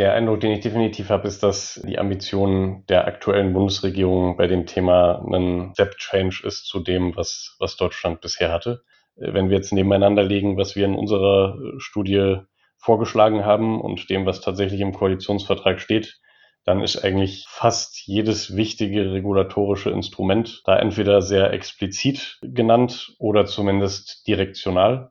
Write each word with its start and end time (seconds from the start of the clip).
Der 0.00 0.14
Eindruck, 0.14 0.40
den 0.40 0.52
ich 0.52 0.60
definitiv 0.60 1.10
habe, 1.10 1.28
ist, 1.28 1.42
dass 1.42 1.78
die 1.84 1.98
Ambition 1.98 2.84
der 2.88 3.06
aktuellen 3.06 3.52
Bundesregierung 3.52 4.38
bei 4.38 4.46
dem 4.46 4.64
Thema 4.64 5.22
ein 5.30 5.72
Step 5.74 5.98
Change 5.98 6.40
ist 6.42 6.64
zu 6.64 6.80
dem, 6.80 7.14
was, 7.16 7.54
was 7.58 7.76
Deutschland 7.76 8.22
bisher 8.22 8.50
hatte. 8.50 8.80
Wenn 9.16 9.50
wir 9.50 9.58
jetzt 9.58 9.74
nebeneinander 9.74 10.22
legen, 10.22 10.56
was 10.56 10.74
wir 10.74 10.86
in 10.86 10.94
unserer 10.94 11.58
Studie 11.76 12.36
vorgeschlagen 12.78 13.44
haben 13.44 13.78
und 13.78 14.08
dem, 14.08 14.24
was 14.24 14.40
tatsächlich 14.40 14.80
im 14.80 14.94
Koalitionsvertrag 14.94 15.82
steht, 15.82 16.18
dann 16.64 16.80
ist 16.80 17.04
eigentlich 17.04 17.44
fast 17.46 18.00
jedes 18.06 18.56
wichtige 18.56 19.12
regulatorische 19.12 19.90
Instrument 19.90 20.62
da 20.64 20.78
entweder 20.78 21.20
sehr 21.20 21.52
explizit 21.52 22.38
genannt 22.40 23.14
oder 23.18 23.44
zumindest 23.44 24.26
direktional. 24.26 25.10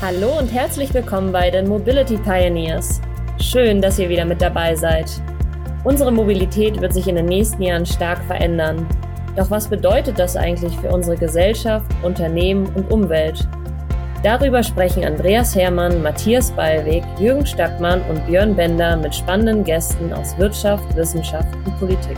Hallo 0.00 0.38
und 0.38 0.50
herzlich 0.50 0.94
willkommen 0.94 1.30
bei 1.30 1.50
den 1.50 1.68
Mobility 1.68 2.16
Pioneers. 2.16 3.02
Schön, 3.40 3.80
dass 3.80 3.98
ihr 4.00 4.08
wieder 4.08 4.24
mit 4.24 4.42
dabei 4.42 4.74
seid. 4.74 5.22
Unsere 5.84 6.10
Mobilität 6.10 6.80
wird 6.80 6.92
sich 6.92 7.06
in 7.06 7.14
den 7.14 7.26
nächsten 7.26 7.62
Jahren 7.62 7.86
stark 7.86 8.22
verändern. 8.24 8.86
Doch 9.36 9.50
was 9.50 9.68
bedeutet 9.68 10.18
das 10.18 10.36
eigentlich 10.36 10.76
für 10.76 10.90
unsere 10.90 11.16
Gesellschaft, 11.16 11.86
Unternehmen 12.02 12.66
und 12.74 12.90
Umwelt? 12.90 13.48
Darüber 14.24 14.64
sprechen 14.64 15.04
Andreas 15.04 15.54
Hermann, 15.54 16.02
Matthias 16.02 16.50
Ballweg, 16.50 17.04
Jürgen 17.20 17.46
Stackmann 17.46 18.02
und 18.10 18.26
Björn 18.26 18.56
Bender 18.56 18.96
mit 18.96 19.14
spannenden 19.14 19.62
Gästen 19.62 20.12
aus 20.12 20.36
Wirtschaft, 20.36 20.96
Wissenschaft 20.96 21.54
und 21.64 21.78
Politik. 21.78 22.16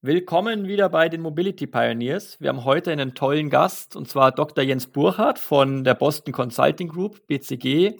Willkommen 0.00 0.66
wieder 0.66 0.88
bei 0.88 1.10
den 1.10 1.20
Mobility 1.20 1.66
Pioneers. 1.66 2.40
Wir 2.40 2.48
haben 2.48 2.64
heute 2.64 2.90
einen 2.90 3.14
tollen 3.14 3.50
Gast 3.50 3.94
und 3.94 4.08
zwar 4.08 4.32
Dr. 4.32 4.64
Jens 4.64 4.86
Burchardt 4.86 5.38
von 5.38 5.84
der 5.84 5.94
Boston 5.94 6.32
Consulting 6.32 6.88
Group, 6.88 7.26
BCG. 7.26 7.98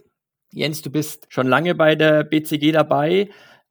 Jens, 0.53 0.83
du 0.83 0.91
bist 0.91 1.27
schon 1.29 1.47
lange 1.47 1.77
bei 1.77 1.95
der 1.95 2.25
BCG 2.25 2.73
dabei, 2.73 3.31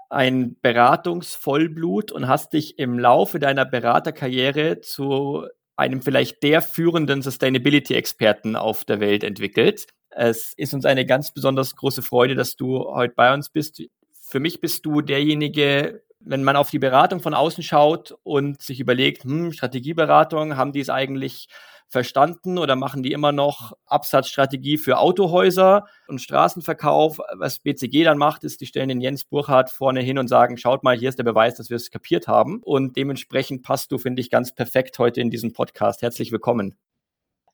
ein 0.10 0.56
Beratungsvollblut 0.62 2.12
und 2.12 2.28
hast 2.28 2.53
dich 2.53 2.80
im 2.80 2.98
Laufe 2.98 3.38
deiner 3.38 3.66
Beraterkarriere 3.66 4.80
zu 4.80 5.45
einem 5.76 6.02
vielleicht 6.02 6.42
der 6.42 6.62
führenden 6.62 7.22
Sustainability-Experten 7.22 8.56
auf 8.56 8.86
der 8.86 9.00
Welt 9.02 9.23
entwickelt. 9.23 9.88
Es 10.09 10.53
ist 10.56 10.73
uns 10.73 10.86
eine 10.86 11.06
ganz 11.06 11.34
besonders 11.34 11.76
große 11.76 12.02
Freude, 12.02 12.36
dass 12.36 12.56
du 12.56 12.86
heute 12.86 13.14
bei 13.16 13.34
uns 13.34 13.50
bist. 13.50 13.81
Für 14.14 14.40
mich 14.40 14.62
bist 14.62 14.86
du 14.86 15.02
derjenige, 15.02 16.02
wenn 16.22 16.44
man 16.44 16.56
auf 16.56 16.70
die 16.70 16.80
Beratung 16.80 17.20
von 17.20 17.34
außen 17.34 17.64
schaut 17.64 18.18
und 18.23 18.62
sich 18.62 18.80
überlegt, 18.80 19.25
hm, 19.25 19.52
Strategieberatung, 19.52 20.56
haben 20.56 20.72
die 20.72 20.81
es 20.81 20.90
eigentlich 20.90 21.48
verstanden 21.90 22.58
oder 22.58 22.76
machen 22.76 23.04
die 23.04 23.12
immer 23.12 23.32
noch 23.32 23.73
Absatzstrategie 23.86 24.78
für 24.78 25.00
Autohäuser 25.00 25.88
und 26.08 26.22
Straßenverkauf? 26.22 27.20
Was 27.34 27.59
BCG 27.59 28.04
dann 28.04 28.18
macht, 28.18 28.44
ist, 28.44 28.62
die 28.62 28.68
stellen 28.68 28.90
den 28.90 29.02
Jens 29.02 29.26
Burkhardt 29.26 29.72
vorne 29.72 30.02
hin 30.02 30.20
und 30.20 30.28
sagen, 30.28 30.58
schaut 30.58 30.84
mal, 30.84 30.98
hier 30.98 31.09
ist 31.09 31.18
der 31.18 31.23
Beweis, 31.23 31.56
dass 31.56 31.70
wir 31.70 31.78
es 31.78 31.92
kapiert 31.92 32.28
haben. 32.28 32.62
Und 32.64 32.96
dementsprechend 32.96 33.64
passt 33.64 33.92
du, 33.92 33.98
finde 33.98 34.22
ich, 34.22 34.30
ganz 34.30 34.54
perfekt 34.54 35.00
heute 35.00 35.20
in 35.20 35.31
diesen 35.31 35.52
Podcast. 35.52 36.02
Herzlich 36.02 36.31
willkommen. 36.31 36.76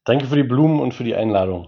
Danke 0.03 0.27
für 0.27 0.35
die 0.35 0.43
Blumen 0.43 0.79
und 0.79 0.93
für 0.93 1.03
die 1.03 1.15
Einladung. 1.15 1.67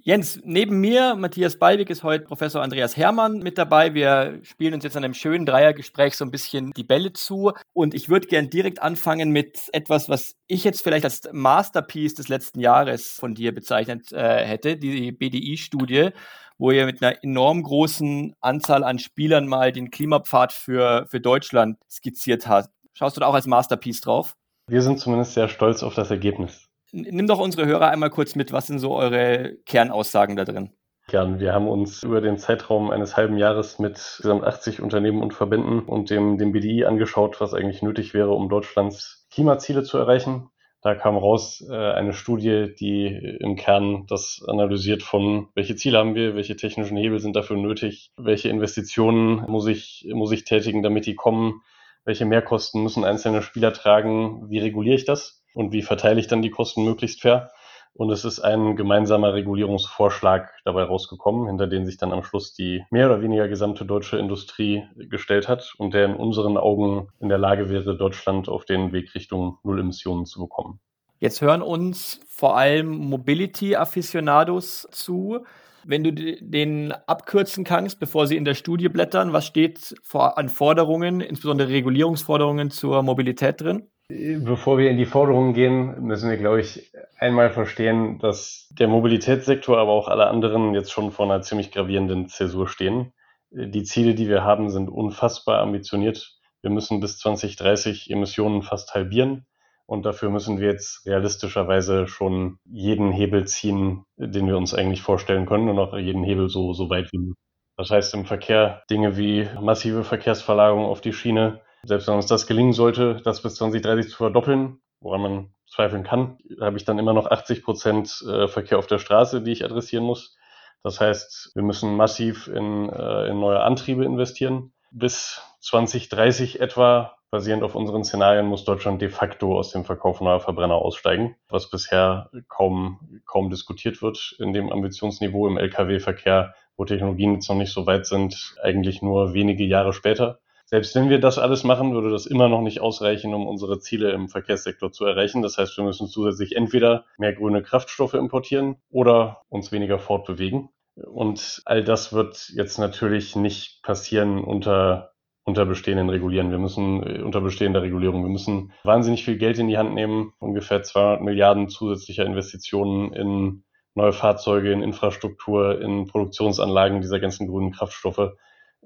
Jens, 0.00 0.40
neben 0.44 0.80
mir, 0.80 1.16
Matthias 1.16 1.58
Ballwig, 1.58 1.90
ist 1.90 2.04
heute 2.04 2.24
Professor 2.24 2.62
Andreas 2.62 2.96
Hermann 2.96 3.40
mit 3.40 3.58
dabei. 3.58 3.94
Wir 3.94 4.38
spielen 4.42 4.74
uns 4.74 4.84
jetzt 4.84 4.96
an 4.96 5.04
einem 5.04 5.12
schönen 5.12 5.44
Dreiergespräch 5.44 6.16
so 6.16 6.24
ein 6.24 6.30
bisschen 6.30 6.70
die 6.72 6.84
Bälle 6.84 7.12
zu. 7.12 7.52
Und 7.72 7.94
ich 7.94 8.08
würde 8.08 8.28
gern 8.28 8.48
direkt 8.48 8.80
anfangen 8.80 9.30
mit 9.30 9.58
etwas, 9.72 10.08
was 10.08 10.36
ich 10.46 10.62
jetzt 10.62 10.82
vielleicht 10.82 11.04
als 11.04 11.28
Masterpiece 11.32 12.14
des 12.14 12.28
letzten 12.28 12.60
Jahres 12.60 13.10
von 13.18 13.34
dir 13.34 13.52
bezeichnet 13.52 14.12
äh, 14.12 14.44
hätte, 14.46 14.76
die 14.76 15.10
BDI-Studie, 15.10 16.10
wo 16.58 16.70
ihr 16.70 16.86
mit 16.86 17.02
einer 17.02 17.22
enorm 17.24 17.62
großen 17.62 18.34
Anzahl 18.40 18.84
an 18.84 19.00
Spielern 19.00 19.48
mal 19.48 19.72
den 19.72 19.90
Klimapfad 19.90 20.52
für, 20.52 21.06
für 21.10 21.20
Deutschland 21.20 21.76
skizziert 21.90 22.46
hast. 22.46 22.70
Schaust 22.94 23.16
du 23.16 23.20
da 23.20 23.26
auch 23.26 23.34
als 23.34 23.46
Masterpiece 23.46 24.00
drauf? 24.00 24.36
Wir 24.68 24.82
sind 24.82 25.00
zumindest 25.00 25.34
sehr 25.34 25.48
stolz 25.48 25.82
auf 25.82 25.94
das 25.94 26.10
Ergebnis. 26.10 26.67
Nimm 26.92 27.26
doch 27.26 27.38
unsere 27.38 27.66
Hörer 27.66 27.88
einmal 27.88 28.10
kurz 28.10 28.34
mit. 28.34 28.52
Was 28.52 28.66
sind 28.66 28.78
so 28.78 28.94
eure 28.94 29.56
Kernaussagen 29.66 30.36
da 30.36 30.44
drin? 30.44 30.70
Gern. 31.08 31.40
Wir 31.40 31.54
haben 31.54 31.68
uns 31.68 32.02
über 32.02 32.20
den 32.20 32.36
Zeitraum 32.36 32.90
eines 32.90 33.16
halben 33.16 33.38
Jahres 33.38 33.78
mit 33.78 33.92
insgesamt 33.92 34.44
80 34.44 34.82
Unternehmen 34.82 35.22
und 35.22 35.32
Verbänden 35.32 35.80
und 35.80 36.10
dem, 36.10 36.36
dem 36.36 36.52
BDI 36.52 36.84
angeschaut, 36.84 37.40
was 37.40 37.54
eigentlich 37.54 37.82
nötig 37.82 38.12
wäre, 38.12 38.32
um 38.32 38.50
Deutschlands 38.50 39.26
Klimaziele 39.30 39.82
zu 39.82 39.96
erreichen. 39.96 40.50
Da 40.82 40.94
kam 40.94 41.16
raus 41.16 41.66
äh, 41.68 41.74
eine 41.74 42.12
Studie, 42.12 42.74
die 42.78 43.06
im 43.40 43.56
Kern 43.56 44.06
das 44.06 44.44
analysiert 44.46 45.02
von, 45.02 45.48
welche 45.54 45.76
Ziele 45.76 45.98
haben 45.98 46.14
wir, 46.14 46.36
welche 46.36 46.56
technischen 46.56 46.96
Hebel 46.96 47.20
sind 47.20 47.34
dafür 47.34 47.56
nötig, 47.56 48.12
welche 48.16 48.48
Investitionen 48.48 49.44
muss 49.48 49.66
ich, 49.66 50.06
muss 50.12 50.30
ich 50.30 50.44
tätigen, 50.44 50.82
damit 50.82 51.06
die 51.06 51.16
kommen, 51.16 51.62
welche 52.04 52.26
Mehrkosten 52.26 52.82
müssen 52.82 53.04
einzelne 53.04 53.42
Spieler 53.42 53.72
tragen, 53.72 54.48
wie 54.50 54.60
reguliere 54.60 54.94
ich 54.94 55.04
das? 55.04 55.37
Und 55.54 55.72
wie 55.72 55.82
verteile 55.82 56.20
ich 56.20 56.26
dann 56.26 56.42
die 56.42 56.50
Kosten 56.50 56.84
möglichst 56.84 57.22
fair. 57.22 57.50
Und 57.94 58.10
es 58.10 58.24
ist 58.24 58.38
ein 58.38 58.76
gemeinsamer 58.76 59.34
Regulierungsvorschlag 59.34 60.52
dabei 60.64 60.84
rausgekommen, 60.84 61.48
hinter 61.48 61.66
den 61.66 61.84
sich 61.84 61.96
dann 61.96 62.12
am 62.12 62.22
Schluss 62.22 62.54
die 62.54 62.84
mehr 62.90 63.06
oder 63.06 63.22
weniger 63.22 63.48
gesamte 63.48 63.84
deutsche 63.84 64.18
Industrie 64.18 64.84
gestellt 64.96 65.48
hat 65.48 65.74
und 65.78 65.94
der 65.94 66.04
in 66.04 66.14
unseren 66.14 66.56
Augen 66.56 67.08
in 67.18 67.28
der 67.28 67.38
Lage 67.38 67.70
wäre, 67.70 67.96
Deutschland 67.96 68.48
auf 68.48 68.64
den 68.64 68.92
Weg 68.92 69.14
Richtung 69.16 69.58
Null 69.64 69.80
Emissionen 69.80 70.26
zu 70.26 70.38
bekommen. 70.38 70.78
Jetzt 71.18 71.40
hören 71.40 71.62
uns 71.62 72.20
vor 72.28 72.56
allem 72.56 72.86
Mobility-Afficionados 72.88 74.86
zu. 74.92 75.44
Wenn 75.84 76.04
du 76.04 76.12
den 76.12 76.92
abkürzen 76.92 77.64
kannst, 77.64 77.98
bevor 77.98 78.28
sie 78.28 78.36
in 78.36 78.44
der 78.44 78.54
Studie 78.54 78.88
blättern, 78.88 79.32
was 79.32 79.46
steht 79.46 79.96
an 80.12 80.48
Forderungen, 80.48 81.20
insbesondere 81.20 81.70
Regulierungsforderungen 81.70 82.70
zur 82.70 83.02
Mobilität 83.02 83.60
drin? 83.60 83.88
Bevor 84.10 84.78
wir 84.78 84.90
in 84.90 84.96
die 84.96 85.04
Forderungen 85.04 85.52
gehen, 85.52 86.02
müssen 86.02 86.30
wir, 86.30 86.38
glaube 86.38 86.62
ich, 86.62 86.90
einmal 87.18 87.50
verstehen, 87.50 88.18
dass 88.18 88.66
der 88.70 88.88
Mobilitätssektor, 88.88 89.76
aber 89.76 89.92
auch 89.92 90.08
alle 90.08 90.28
anderen 90.28 90.74
jetzt 90.74 90.92
schon 90.92 91.12
vor 91.12 91.26
einer 91.26 91.42
ziemlich 91.42 91.72
gravierenden 91.72 92.26
Zäsur 92.26 92.68
stehen. 92.68 93.12
Die 93.50 93.82
Ziele, 93.82 94.14
die 94.14 94.28
wir 94.28 94.44
haben, 94.44 94.70
sind 94.70 94.88
unfassbar 94.88 95.60
ambitioniert. 95.60 96.38
Wir 96.62 96.70
müssen 96.70 97.00
bis 97.00 97.18
2030 97.18 98.10
Emissionen 98.10 98.62
fast 98.62 98.94
halbieren. 98.94 99.44
Und 99.84 100.06
dafür 100.06 100.30
müssen 100.30 100.58
wir 100.58 100.68
jetzt 100.68 101.06
realistischerweise 101.06 102.08
schon 102.08 102.58
jeden 102.64 103.12
Hebel 103.12 103.46
ziehen, 103.46 104.04
den 104.16 104.46
wir 104.46 104.56
uns 104.56 104.72
eigentlich 104.72 105.02
vorstellen 105.02 105.44
können 105.44 105.68
und 105.68 105.78
auch 105.78 105.96
jeden 105.96 106.24
Hebel 106.24 106.48
so, 106.48 106.72
so 106.72 106.88
weit 106.88 107.12
wie 107.12 107.18
möglich. 107.18 107.36
Das 107.76 107.90
heißt 107.90 108.14
im 108.14 108.24
Verkehr 108.24 108.82
Dinge 108.90 109.18
wie 109.18 109.48
massive 109.60 110.02
Verkehrsverlagerung 110.02 110.84
auf 110.84 111.00
die 111.00 111.12
Schiene, 111.12 111.60
selbst 111.84 112.08
wenn 112.08 112.14
uns 112.14 112.26
das 112.26 112.46
gelingen 112.46 112.72
sollte, 112.72 113.20
das 113.24 113.42
bis 113.42 113.54
2030 113.56 114.10
zu 114.10 114.16
verdoppeln, 114.16 114.80
woran 115.00 115.20
man 115.20 115.54
zweifeln 115.66 116.02
kann, 116.02 116.38
habe 116.60 116.76
ich 116.76 116.84
dann 116.84 116.98
immer 116.98 117.12
noch 117.12 117.30
80 117.30 117.62
Prozent 117.62 118.24
äh, 118.26 118.48
Verkehr 118.48 118.78
auf 118.78 118.86
der 118.86 118.98
Straße, 118.98 119.42
die 119.42 119.52
ich 119.52 119.64
adressieren 119.64 120.04
muss. 120.04 120.36
Das 120.82 121.00
heißt, 121.00 121.52
wir 121.54 121.62
müssen 121.62 121.96
massiv 121.96 122.48
in, 122.48 122.88
äh, 122.88 123.28
in 123.28 123.40
neue 123.40 123.60
Antriebe 123.60 124.04
investieren. 124.04 124.72
Bis 124.90 125.42
2030 125.60 126.60
etwa, 126.60 127.16
basierend 127.30 127.62
auf 127.62 127.74
unseren 127.74 128.04
Szenarien, 128.04 128.46
muss 128.46 128.64
Deutschland 128.64 129.02
de 129.02 129.10
facto 129.10 129.58
aus 129.58 129.70
dem 129.70 129.84
Verkauf 129.84 130.20
neuer 130.20 130.40
Verbrenner 130.40 130.76
aussteigen, 130.76 131.36
was 131.48 131.68
bisher 131.68 132.30
kaum, 132.48 133.20
kaum 133.26 133.50
diskutiert 133.50 134.00
wird 134.00 134.36
in 134.38 134.52
dem 134.52 134.72
Ambitionsniveau 134.72 135.46
im 135.46 135.58
Lkw-Verkehr, 135.58 136.54
wo 136.76 136.84
Technologien 136.84 137.34
jetzt 137.34 137.48
noch 137.48 137.56
nicht 137.56 137.72
so 137.72 137.86
weit 137.86 138.06
sind, 138.06 138.56
eigentlich 138.62 139.02
nur 139.02 139.34
wenige 139.34 139.64
Jahre 139.64 139.92
später. 139.92 140.38
Selbst 140.70 140.94
wenn 140.94 141.08
wir 141.08 141.18
das 141.18 141.38
alles 141.38 141.64
machen, 141.64 141.94
würde 141.94 142.10
das 142.10 142.26
immer 142.26 142.50
noch 142.50 142.60
nicht 142.60 142.80
ausreichen, 142.80 143.32
um 143.32 143.46
unsere 143.46 143.78
Ziele 143.78 144.12
im 144.12 144.28
Verkehrssektor 144.28 144.92
zu 144.92 145.06
erreichen. 145.06 145.40
Das 145.40 145.56
heißt, 145.56 145.74
wir 145.78 145.84
müssen 145.84 146.08
zusätzlich 146.08 146.56
entweder 146.56 147.06
mehr 147.16 147.32
grüne 147.32 147.62
Kraftstoffe 147.62 148.12
importieren 148.12 148.76
oder 148.90 149.40
uns 149.48 149.72
weniger 149.72 149.98
fortbewegen. 149.98 150.68
Und 150.94 151.62
all 151.64 151.82
das 151.82 152.12
wird 152.12 152.50
jetzt 152.54 152.76
natürlich 152.78 153.34
nicht 153.34 153.82
passieren 153.82 154.44
unter 154.44 155.12
unter 155.44 155.64
bestehenden 155.64 156.10
Regulieren. 156.10 156.50
Wir 156.50 156.58
müssen 156.58 157.02
äh, 157.02 157.22
unter 157.22 157.40
bestehender 157.40 157.80
Regulierung. 157.80 158.22
Wir 158.22 158.30
müssen 158.30 158.74
wahnsinnig 158.84 159.24
viel 159.24 159.38
Geld 159.38 159.58
in 159.58 159.68
die 159.68 159.78
Hand 159.78 159.94
nehmen, 159.94 160.34
ungefähr 160.38 160.82
200 160.82 161.22
Milliarden 161.22 161.70
zusätzlicher 161.70 162.26
Investitionen 162.26 163.14
in 163.14 163.64
neue 163.94 164.12
Fahrzeuge, 164.12 164.70
in 164.70 164.82
Infrastruktur, 164.82 165.80
in 165.80 166.06
Produktionsanlagen 166.06 167.00
dieser 167.00 167.18
ganzen 167.18 167.48
grünen 167.48 167.72
Kraftstoffe. 167.72 168.32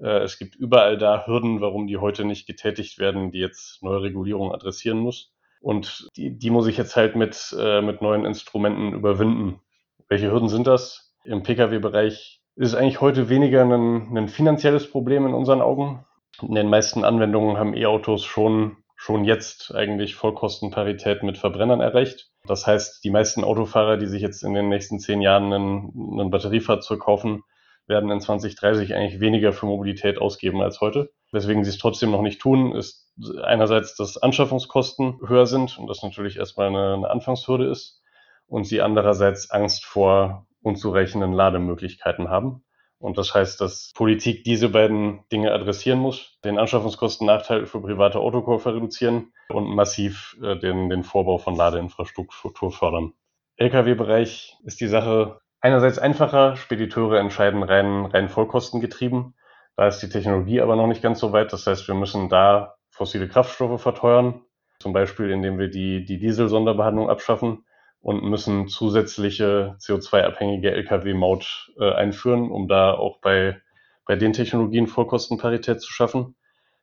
Äh, 0.03 0.23
es 0.23 0.39
gibt 0.39 0.57
überall 0.57 0.99
da 0.99 1.27
Hürden, 1.27 1.61
warum 1.61 1.87
die 1.87 1.99
heute 1.99 2.25
nicht 2.25 2.47
getätigt 2.47 2.99
werden, 2.99 3.31
die 3.31 3.39
jetzt 3.39 3.83
neue 3.83 4.03
Regulierung 4.03 4.53
adressieren 4.53 4.99
muss. 4.99 5.33
Und 5.61 6.09
die, 6.17 6.37
die 6.37 6.51
muss 6.51 6.67
ich 6.67 6.77
jetzt 6.77 6.97
halt 6.97 7.15
mit, 7.15 7.55
äh, 7.59 7.81
mit 7.81 8.03
neuen 8.03 8.25
Instrumenten 8.25 8.93
überwinden. 8.93 9.61
Welche 10.09 10.31
Hürden 10.31 10.49
sind 10.49 10.67
das? 10.67 11.15
Im 11.25 11.45
Pkw-Bereich 11.45 12.41
ist 12.57 12.69
es 12.69 12.75
eigentlich 12.75 13.01
heute 13.01 13.29
weniger 13.29 13.63
ein, 13.63 14.17
ein 14.17 14.29
finanzielles 14.29 14.91
Problem 14.91 15.27
in 15.27 15.35
unseren 15.35 15.63
Augen. 15.63 16.05
In 16.43 16.55
den 16.55 16.69
meisten 16.69 17.05
Anwendungen 17.05 17.59
haben 17.59 17.75
E-Autos 17.75 18.25
schon, 18.25 18.79
schon 18.97 19.25
jetzt 19.25 19.73
eigentlich 19.73 20.17
Vollkostenparität 20.17 21.23
mit 21.23 21.39
Verbrennern 21.39 21.81
erreicht. 21.81 22.31
Das 22.45 22.67
heißt, 22.67 23.05
die 23.05 23.11
meisten 23.11 23.45
Autofahrer, 23.45 23.97
die 23.97 24.07
sich 24.07 24.21
jetzt 24.21 24.43
in 24.43 24.55
den 24.55 24.69
nächsten 24.69 24.99
zehn 24.99 25.21
Jahren 25.21 25.53
ein, 25.53 26.21
ein 26.21 26.31
Batteriefahrzeug 26.31 26.99
kaufen, 26.99 27.45
werden 27.93 28.11
in 28.11 28.21
2030 28.21 28.95
eigentlich 28.95 29.21
weniger 29.21 29.53
für 29.53 29.67
Mobilität 29.67 30.19
ausgeben 30.19 30.63
als 30.63 30.81
heute. 30.81 31.13
Weswegen 31.31 31.63
sie 31.63 31.71
es 31.71 31.79
trotzdem 31.79 32.11
noch 32.11 32.23
nicht 32.23 32.41
tun, 32.41 32.75
ist 32.75 33.13
einerseits, 33.45 33.95
dass 33.95 34.17
Anschaffungskosten 34.17 35.21
höher 35.27 35.47
sind 35.47 35.79
und 35.79 35.87
das 35.89 36.03
natürlich 36.03 36.39
erstmal 36.39 36.69
eine, 36.69 36.95
eine 36.95 37.11
Anfangshürde 37.11 37.71
ist 37.71 38.03
und 38.47 38.65
sie 38.65 38.81
andererseits 38.81 39.51
Angst 39.51 39.85
vor 39.85 40.47
unzureichenden 40.63 41.33
Lademöglichkeiten 41.33 42.31
haben. 42.31 42.65
Und 42.99 43.19
das 43.19 43.35
heißt, 43.35 43.61
dass 43.61 43.93
Politik 43.95 44.45
diese 44.45 44.69
beiden 44.71 45.29
Dinge 45.33 45.53
adressieren 45.53 45.99
muss, 45.99 46.39
den 46.45 46.59
Anschaffungskostennachteil 46.59 47.67
für 47.67 47.83
private 47.83 48.21
Autokäufer 48.21 48.75
reduzieren 48.75 49.33
und 49.49 49.75
massiv 49.75 50.39
äh, 50.43 50.57
den, 50.57 50.89
den 50.89 51.03
Vorbau 51.03 51.39
von 51.39 51.57
Ladeinfrastruktur 51.57 52.71
fördern. 52.71 53.13
Lkw-Bereich 53.57 54.57
ist 54.65 54.81
die 54.81 54.87
Sache 54.87 55.42
einerseits 55.63 55.99
einfacher. 55.99 56.57
Spediteure 56.57 57.19
entscheiden 57.19 57.63
rein, 57.63 58.05
rein 58.05 58.29
vollkostengetrieben. 58.29 59.35
Da 59.77 59.87
ist 59.87 60.01
die 60.01 60.11
Technologie 60.11 60.61
aber 60.61 60.77
noch 60.77 60.87
nicht 60.87 61.03
ganz 61.03 61.21
so 61.21 61.33
weit. 61.33 61.53
Das 61.53 61.67
heißt, 61.67 61.89
wir 61.89 61.95
müssen 61.95 62.29
da 62.29 62.75
fossile 62.91 63.29
Kraftstoffe 63.29 63.81
verteuern, 63.81 64.43
zum 64.81 64.93
Beispiel 64.93 65.31
indem 65.31 65.59
wir 65.59 65.69
die, 65.69 66.05
die 66.05 66.19
Diesel-Sonderbehandlung 66.19 67.09
abschaffen 67.09 67.65
und 68.01 68.25
müssen 68.25 68.69
zusätzliche 68.69 69.77
CO2-abhängige 69.79 70.71
Lkw-Maut 70.73 71.73
äh, 71.79 71.93
einführen, 71.93 72.51
um 72.51 72.69
da 72.69 72.93
auch 72.93 73.21
bei, 73.21 73.63
bei 74.05 74.17
den 74.17 74.33
Technologien 74.33 74.89
Vollkostenparität 74.89 75.81
zu 75.81 75.91
schaffen. 75.91 76.35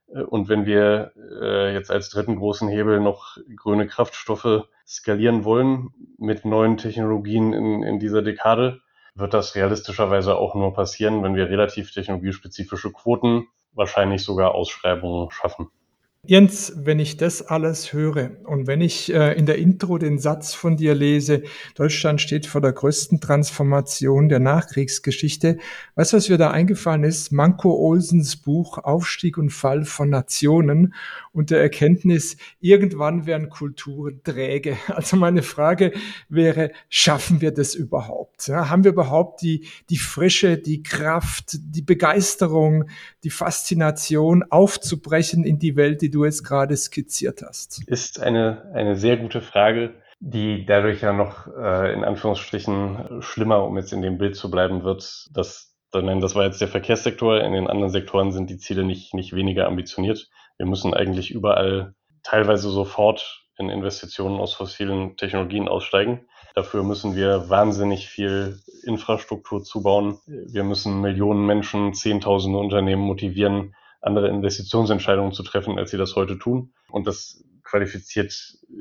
Äh, 0.08 0.22
und 0.22 0.48
wenn 0.48 0.66
wir 0.66 1.12
äh, 1.42 1.74
jetzt 1.74 1.92
als 1.92 2.10
dritten 2.10 2.38
großen 2.38 2.70
Hebel 2.70 3.02
noch 3.02 3.38
grüne 3.56 3.86
Kraftstoffe 3.86 4.68
skalieren 4.90 5.44
wollen 5.44 5.90
mit 6.18 6.46
neuen 6.46 6.78
Technologien 6.78 7.54
in, 7.54 7.84
in 7.84 8.00
dieser 8.00 8.24
Dekade, 8.24 8.82
wird 9.14 9.34
das 9.34 9.56
realistischerweise 9.56 10.36
auch 10.36 10.56
nur 10.56 10.74
passieren, 10.74 11.22
wenn 11.22 11.36
wir 11.36 11.50
relativ 11.50 11.92
technologiespezifische 11.92 12.92
Quoten, 12.92 13.48
wahrscheinlich 13.74 14.24
sogar 14.24 14.56
Ausschreibungen 14.56 15.30
schaffen. 15.30 15.70
Jens, 16.25 16.74
wenn 16.75 17.00
ich 17.00 17.16
das 17.16 17.42
alles 17.42 17.94
höre 17.94 18.31
und 18.44 18.68
wenn 18.68 18.81
ich 18.81 19.12
äh, 19.12 19.33
in 19.38 19.45
der 19.45 19.57
Intro 19.57 19.98
den 19.98 20.19
Satz 20.19 20.54
von 20.54 20.75
dir 20.75 20.94
lese, 20.94 21.44
Deutschland 21.75 22.19
steht 22.19 22.45
vor 22.45 22.60
der 22.60 22.74
größten 22.74 23.21
Transformation 23.21 24.27
der 24.27 24.39
Nachkriegsgeschichte, 24.39 25.57
weißt 25.95 26.12
du, 26.12 26.18
was 26.18 26.27
mir 26.27 26.38
da 26.38 26.51
eingefallen 26.51 27.06
ist? 27.06 27.31
Manko 27.31 27.74
Olsens 27.74 28.36
Buch 28.36 28.80
Aufstieg 28.80 29.38
und 29.38 29.50
Fall 29.51 29.86
von 29.86 30.10
Nationen 30.10 30.94
und 31.31 31.51
der 31.51 31.62
Erkenntnis, 31.62 32.36
irgendwann 32.60 33.25
werden 33.25 33.50
Kulturen 33.50 34.21
träge. 34.24 34.77
Also 34.89 35.16
meine 35.16 35.42
Frage 35.42 35.94
wäre, 36.27 36.71
schaffen 36.89 37.39
wir 37.39 37.51
das 37.51 37.74
überhaupt? 37.74 38.19
Ja, 38.48 38.70
haben 38.70 38.84
wir 38.84 38.92
überhaupt 38.92 39.42
die, 39.42 39.68
die 39.90 39.98
Frische, 39.98 40.58
die 40.58 40.84
Kraft, 40.84 41.58
die 41.60 41.82
Begeisterung, 41.82 42.90
die 43.24 43.30
Faszination 43.30 44.44
aufzubrechen 44.50 45.44
in 45.44 45.60
die 45.60 45.76
Welt, 45.76 46.02
die 46.02 46.10
du 46.10 46.26
jetzt 46.26 46.44
gerade 46.44 46.76
skizziert 46.76 47.42
hast? 47.42 47.82
Ist 47.88 48.20
eine, 48.20 48.72
eine 48.74 48.96
sehr 48.96 49.18
gute 49.18 49.42
Frage, 49.42 49.94
die 50.20 50.66
dadurch 50.66 51.02
ja 51.02 51.14
noch 51.14 51.48
äh, 51.48 51.94
in 51.94 52.04
Anführungsstrichen 52.04 53.22
schlimmer, 53.22 53.64
um 53.64 53.78
jetzt 53.78 53.94
in 53.94 54.02
dem 54.02 54.18
Bild 54.18 54.36
zu 54.36 54.52
bleiben, 54.52 54.84
wird, 54.84 55.28
dass 55.32 55.70
das 55.92 56.36
war 56.36 56.46
jetzt 56.46 56.62
der 56.62 56.68
Verkehrssektor, 56.68 57.42
in 57.42 57.54
den 57.54 57.68
anderen 57.68 57.92
Sektoren 57.92 58.32
sind 58.32 58.50
die 58.50 58.58
Ziele 58.58 58.84
nicht, 58.84 59.16
nicht 59.16 59.34
weniger 59.34 59.66
ambitioniert. 59.66 60.30
Wir 60.58 60.68
müssen 60.68 60.94
eigentlich 60.94 61.32
überall 61.32 61.96
teilweise 62.22 62.70
sofort 62.70 63.44
in 63.58 63.70
Investitionen 63.70 64.40
aus 64.40 64.54
fossilen 64.54 65.18
Technologien 65.18 65.68
aussteigen. 65.68 66.28
Dafür 66.56 66.84
müssen 66.84 67.16
wir 67.16 67.50
wahnsinnig 67.50 68.07
viel 68.07 68.60
Infrastruktur 68.84 69.63
zubauen. 69.63 70.19
Wir 70.25 70.63
müssen 70.63 71.01
Millionen 71.01 71.46
Menschen, 71.46 71.94
Zehntausende 71.94 72.57
Unternehmen 72.57 73.01
motivieren, 73.01 73.75
andere 74.01 74.30
Investitionsentscheidungen 74.30 75.34
zu 75.34 75.44
treffen, 75.44 75.78
als 75.78 75.92
sie 75.92 75.98
das 75.98 76.16
heute 76.16 76.38
tun. 76.38 76.74
Und 76.90 77.07
das 77.07 77.44
qualifiziert 77.63 78.34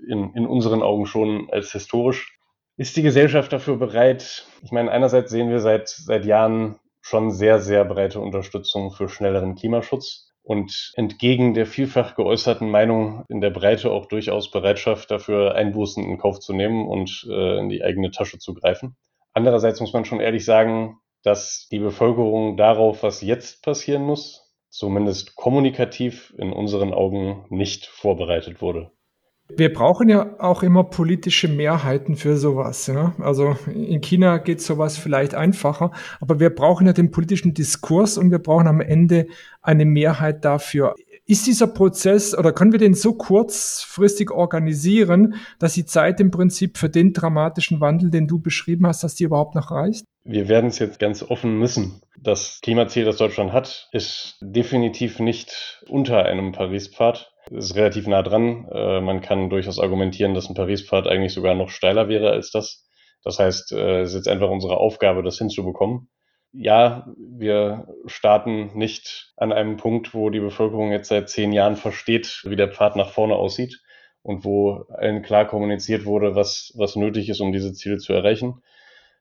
in, 0.09 0.33
in 0.35 0.47
unseren 0.47 0.83
Augen 0.83 1.07
schon 1.07 1.49
als 1.51 1.73
historisch. 1.73 2.39
Ist 2.77 2.97
die 2.97 3.03
Gesellschaft 3.03 3.53
dafür 3.53 3.77
bereit? 3.77 4.47
Ich 4.63 4.71
meine, 4.71 4.91
einerseits 4.91 5.31
sehen 5.31 5.51
wir 5.51 5.61
seit, 5.61 5.89
seit 5.89 6.25
Jahren 6.25 6.79
schon 7.01 7.31
sehr, 7.31 7.61
sehr 7.61 7.85
breite 7.85 8.21
Unterstützung 8.21 8.91
für 8.93 9.09
schnelleren 9.09 9.57
Klimaschutz 9.57 10.28
und 10.49 10.93
entgegen 10.95 11.53
der 11.53 11.67
vielfach 11.67 12.15
geäußerten 12.15 12.71
Meinung 12.71 13.27
in 13.29 13.43
der 13.43 13.51
Breite 13.51 13.91
auch 13.91 14.07
durchaus 14.07 14.51
Bereitschaft 14.51 15.11
dafür, 15.11 15.55
Einbußen 15.55 16.03
in 16.03 16.17
Kauf 16.17 16.41
zu 16.41 16.55
nehmen 16.55 16.89
und 16.89 17.29
äh, 17.29 17.59
in 17.59 17.69
die 17.69 17.85
eigene 17.85 18.11
Tasche 18.11 18.39
zu 18.39 18.55
greifen. 18.55 18.97
Andererseits 19.35 19.79
muss 19.81 19.93
man 19.93 20.07
schon 20.07 20.21
ehrlich 20.21 20.47
sagen, 20.47 21.01
dass 21.23 21.69
die 21.71 21.81
Bevölkerung 21.81 22.57
darauf, 22.57 23.03
was 23.03 23.21
jetzt 23.21 23.63
passieren 23.63 24.05
muss, 24.05 24.51
zumindest 24.71 25.37
kommunikativ 25.37 26.35
in 26.39 26.55
unseren 26.55 26.95
Augen 26.95 27.45
nicht 27.51 27.85
vorbereitet 27.85 28.63
wurde. 28.63 28.91
Wir 29.57 29.73
brauchen 29.73 30.09
ja 30.09 30.37
auch 30.39 30.63
immer 30.63 30.85
politische 30.85 31.49
Mehrheiten 31.49 32.17
für 32.17 32.37
sowas. 32.37 32.87
Ja? 32.87 33.15
Also 33.19 33.57
in 33.67 34.01
China 34.01 34.39
geht 34.39 34.61
sowas 34.61 34.99
vielleicht 34.99 35.35
einfacher, 35.35 35.91
aber 36.21 36.39
wir 36.39 36.51
brauchen 36.51 36.87
ja 36.87 36.93
den 36.93 37.11
politischen 37.11 37.55
Diskurs 37.55 38.19
und 38.19 38.31
wir 38.31 38.41
brauchen 38.41 38.67
am 38.67 38.81
Ende 38.81 39.27
eine 39.63 39.87
Mehrheit 39.87 40.45
dafür. 40.45 40.95
Ist 41.25 41.47
dieser 41.47 41.67
Prozess 41.67 42.37
oder 42.37 42.53
können 42.53 42.73
wir 42.73 42.79
den 42.79 42.95
so 42.95 43.13
kurzfristig 43.13 44.31
organisieren, 44.31 45.35
dass 45.59 45.75
die 45.75 45.85
Zeit 45.85 46.21
im 46.21 46.31
Prinzip 46.31 46.79
für 46.79 46.89
den 46.89 47.13
dramatischen 47.13 47.81
Wandel, 47.81 48.11
den 48.11 48.27
du 48.27 48.39
beschrieben 48.39 48.87
hast, 48.87 49.05
dass 49.05 49.15
die 49.15 49.25
überhaupt 49.25 49.55
noch 49.55 49.71
reicht? 49.71 50.07
Wir 50.25 50.49
werden 50.49 50.69
es 50.69 50.79
jetzt 50.79 50.99
ganz 50.99 51.23
offen 51.23 51.59
müssen. 51.59 52.01
Das 52.19 52.61
Klimaziel, 52.63 53.05
das 53.05 53.19
Deutschland 53.19 53.53
hat, 53.53 53.89
ist 53.93 54.39
definitiv 54.41 55.21
nicht 55.21 55.83
unter 55.89 56.25
einem 56.25 56.53
Paris-Pfad 56.53 57.31
ist 57.51 57.75
relativ 57.75 58.07
nah 58.07 58.23
dran. 58.23 58.69
Äh, 58.71 59.01
man 59.01 59.21
kann 59.21 59.51
durchaus 59.51 59.79
argumentieren, 59.79 60.35
dass 60.35 60.49
ein 60.49 60.55
Paris-Pfad 60.55 61.07
eigentlich 61.07 61.33
sogar 61.33 61.55
noch 61.55 61.71
steiler 61.71 62.09
wäre 62.09 62.31
als 62.31 62.51
das. 62.51 62.89
Das 63.25 63.39
heißt, 63.39 63.73
äh, 63.73 64.03
es 64.03 64.11
ist 64.11 64.17
jetzt 64.17 64.29
einfach 64.29 64.51
unsere 64.51 64.77
Aufgabe, 64.77 65.23
das 65.23 65.39
hinzubekommen. 65.39 66.09
Ja, 66.53 67.07
wir 67.19 67.89
starten 68.07 68.71
nicht 68.75 69.33
an 69.37 69.53
einem 69.53 69.77
Punkt, 69.77 70.15
wo 70.15 70.31
die 70.31 70.41
Bevölkerung 70.41 70.93
jetzt 70.93 71.09
seit 71.09 71.29
zehn 71.29 71.53
Jahren 71.53 71.77
versteht, 71.77 72.43
wie 72.45 72.57
der 72.57 72.73
Pfad 72.73 72.97
nach 72.97 73.11
vorne 73.11 73.35
aussieht 73.37 73.83
und 74.23 74.45
wo 74.45 74.87
allen 74.89 75.23
klar 75.23 75.47
kommuniziert 75.47 76.07
wurde, 76.07 76.35
was, 76.35 76.73
was 76.77 76.97
nötig 76.97 77.29
ist, 77.29 77.41
um 77.41 77.53
diese 77.53 77.73
Ziele 77.75 77.99
zu 77.99 78.13
erreichen. 78.13 78.63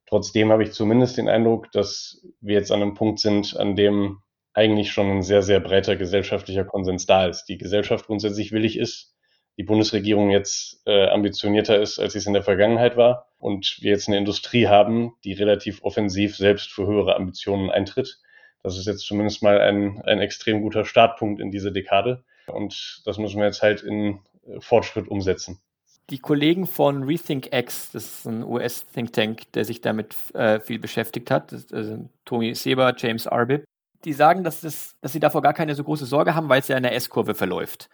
Trotzdem 0.08 0.52
habe 0.52 0.64
ich 0.64 0.72
zumindest 0.72 1.18
den 1.18 1.28
Eindruck, 1.28 1.70
dass 1.74 2.26
wir 2.40 2.56
jetzt 2.56 2.72
an 2.72 2.82
einem 2.82 2.94
Punkt 2.94 3.20
sind, 3.20 3.58
an 3.58 3.76
dem 3.76 4.20
eigentlich 4.58 4.92
schon 4.92 5.18
ein 5.18 5.22
sehr, 5.22 5.44
sehr 5.44 5.60
breiter 5.60 5.96
gesellschaftlicher 5.96 6.66
Konsens 6.66 7.06
da 7.06 7.28
ist. 7.28 7.46
Die 7.46 7.60
Gesellschaft 7.60 8.08
grundsätzlich 8.08 8.52
willig 8.52 8.78
ist, 8.78 9.14
die 9.56 9.64
Bundesregierung 9.64 10.32
jetzt 10.32 10.82
äh, 10.86 11.10
ambitionierter 11.10 11.80
ist, 11.80 12.00
als 12.00 12.14
sie 12.14 12.20
es 12.20 12.26
in 12.26 12.34
der 12.34 12.42
Vergangenheit 12.42 12.98
war 12.98 13.28
und 13.38 13.78
wir 13.82 13.92
jetzt 13.92 14.08
eine 14.08 14.18
Industrie 14.18 14.68
haben, 14.68 15.14
die 15.24 15.34
relativ 15.34 15.84
offensiv 15.84 16.36
selbst 16.36 16.72
für 16.72 16.88
höhere 16.88 17.16
Ambitionen 17.16 17.70
eintritt. 17.70 18.20
Das 18.64 18.78
ist 18.78 18.88
jetzt 18.88 19.06
zumindest 19.06 19.44
mal 19.44 19.62
ein, 19.62 20.02
ein 20.06 20.20
extrem 20.20 20.62
guter 20.62 20.86
Startpunkt 20.86 21.40
in 21.40 21.52
diese 21.52 21.72
Dekade 21.72 22.24
und 22.48 23.04
das 23.06 23.20
müssen 23.20 23.38
wir 23.38 23.46
jetzt 23.46 23.62
halt 23.62 23.84
in 23.84 24.20
äh, 24.48 24.60
Fortschritt 24.60 25.08
umsetzen. 25.08 25.60
Die 26.10 26.20
Kollegen 26.20 26.66
von 26.66 27.04
Rethink 27.04 27.54
X, 27.54 27.92
das 27.92 28.06
ist 28.06 28.26
ein 28.26 28.44
US-Think 28.44 29.14
Tank, 29.14 29.52
der 29.54 29.66
sich 29.66 29.82
damit 29.82 30.16
äh, 30.34 30.60
viel 30.60 30.80
beschäftigt 30.80 31.30
hat, 31.30 31.52
das, 31.52 31.72
also 31.72 32.10
Tony 32.26 32.56
Seber, 32.56 32.96
James 32.98 33.28
Arbib, 33.28 33.66
die 34.06 34.14
sagen, 34.14 34.44
dass, 34.44 34.62
das, 34.62 34.96
dass 35.02 35.14
sie 35.14 35.20
davor 35.20 35.42
gar 35.42 35.54
keine 35.54 35.76
so 35.76 35.84
große 35.84 36.06
Sorge 36.06 36.36
haben, 36.36 36.50
weil 36.50 36.60
es 36.60 36.68
ja 36.68 36.78
in 36.78 36.84
der 36.84 36.96
S-Kurve 36.96 37.36
verläuft. 37.36 37.90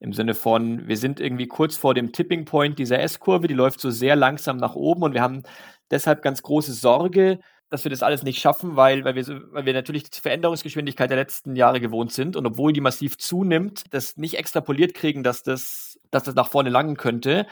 Im 0.00 0.12
Sinne 0.12 0.34
von, 0.34 0.86
wir 0.88 0.96
sind 0.96 1.20
irgendwie 1.20 1.46
kurz 1.46 1.76
vor 1.76 1.94
dem 1.94 2.12
Tipping 2.12 2.44
Point 2.44 2.78
dieser 2.78 3.00
S-Kurve, 3.00 3.46
die 3.46 3.54
läuft 3.54 3.80
so 3.80 3.90
sehr 3.90 4.16
langsam 4.16 4.56
nach 4.56 4.74
oben 4.74 5.02
und 5.02 5.14
wir 5.14 5.22
haben 5.22 5.44
deshalb 5.90 6.22
ganz 6.22 6.42
große 6.42 6.72
Sorge, 6.72 7.38
dass 7.70 7.84
wir 7.84 7.90
das 7.90 8.02
alles 8.02 8.22
nicht 8.22 8.38
schaffen, 8.40 8.76
weil, 8.76 9.04
weil, 9.04 9.14
wir, 9.14 9.24
weil 9.52 9.64
wir 9.64 9.72
natürlich 9.72 10.10
die 10.10 10.20
Veränderungsgeschwindigkeit 10.20 11.10
der 11.10 11.16
letzten 11.16 11.56
Jahre 11.56 11.80
gewohnt 11.80 12.12
sind 12.12 12.36
und 12.36 12.46
obwohl 12.46 12.72
die 12.72 12.80
massiv 12.80 13.18
zunimmt, 13.18 13.84
das 13.90 14.16
nicht 14.16 14.34
extrapoliert 14.34 14.94
kriegen, 14.94 15.22
dass 15.22 15.42
das, 15.42 15.98
dass 16.10 16.24
das 16.24 16.34
nach 16.34 16.48
vorne 16.48 16.70
langen 16.70 16.96
könnte. 16.96 17.46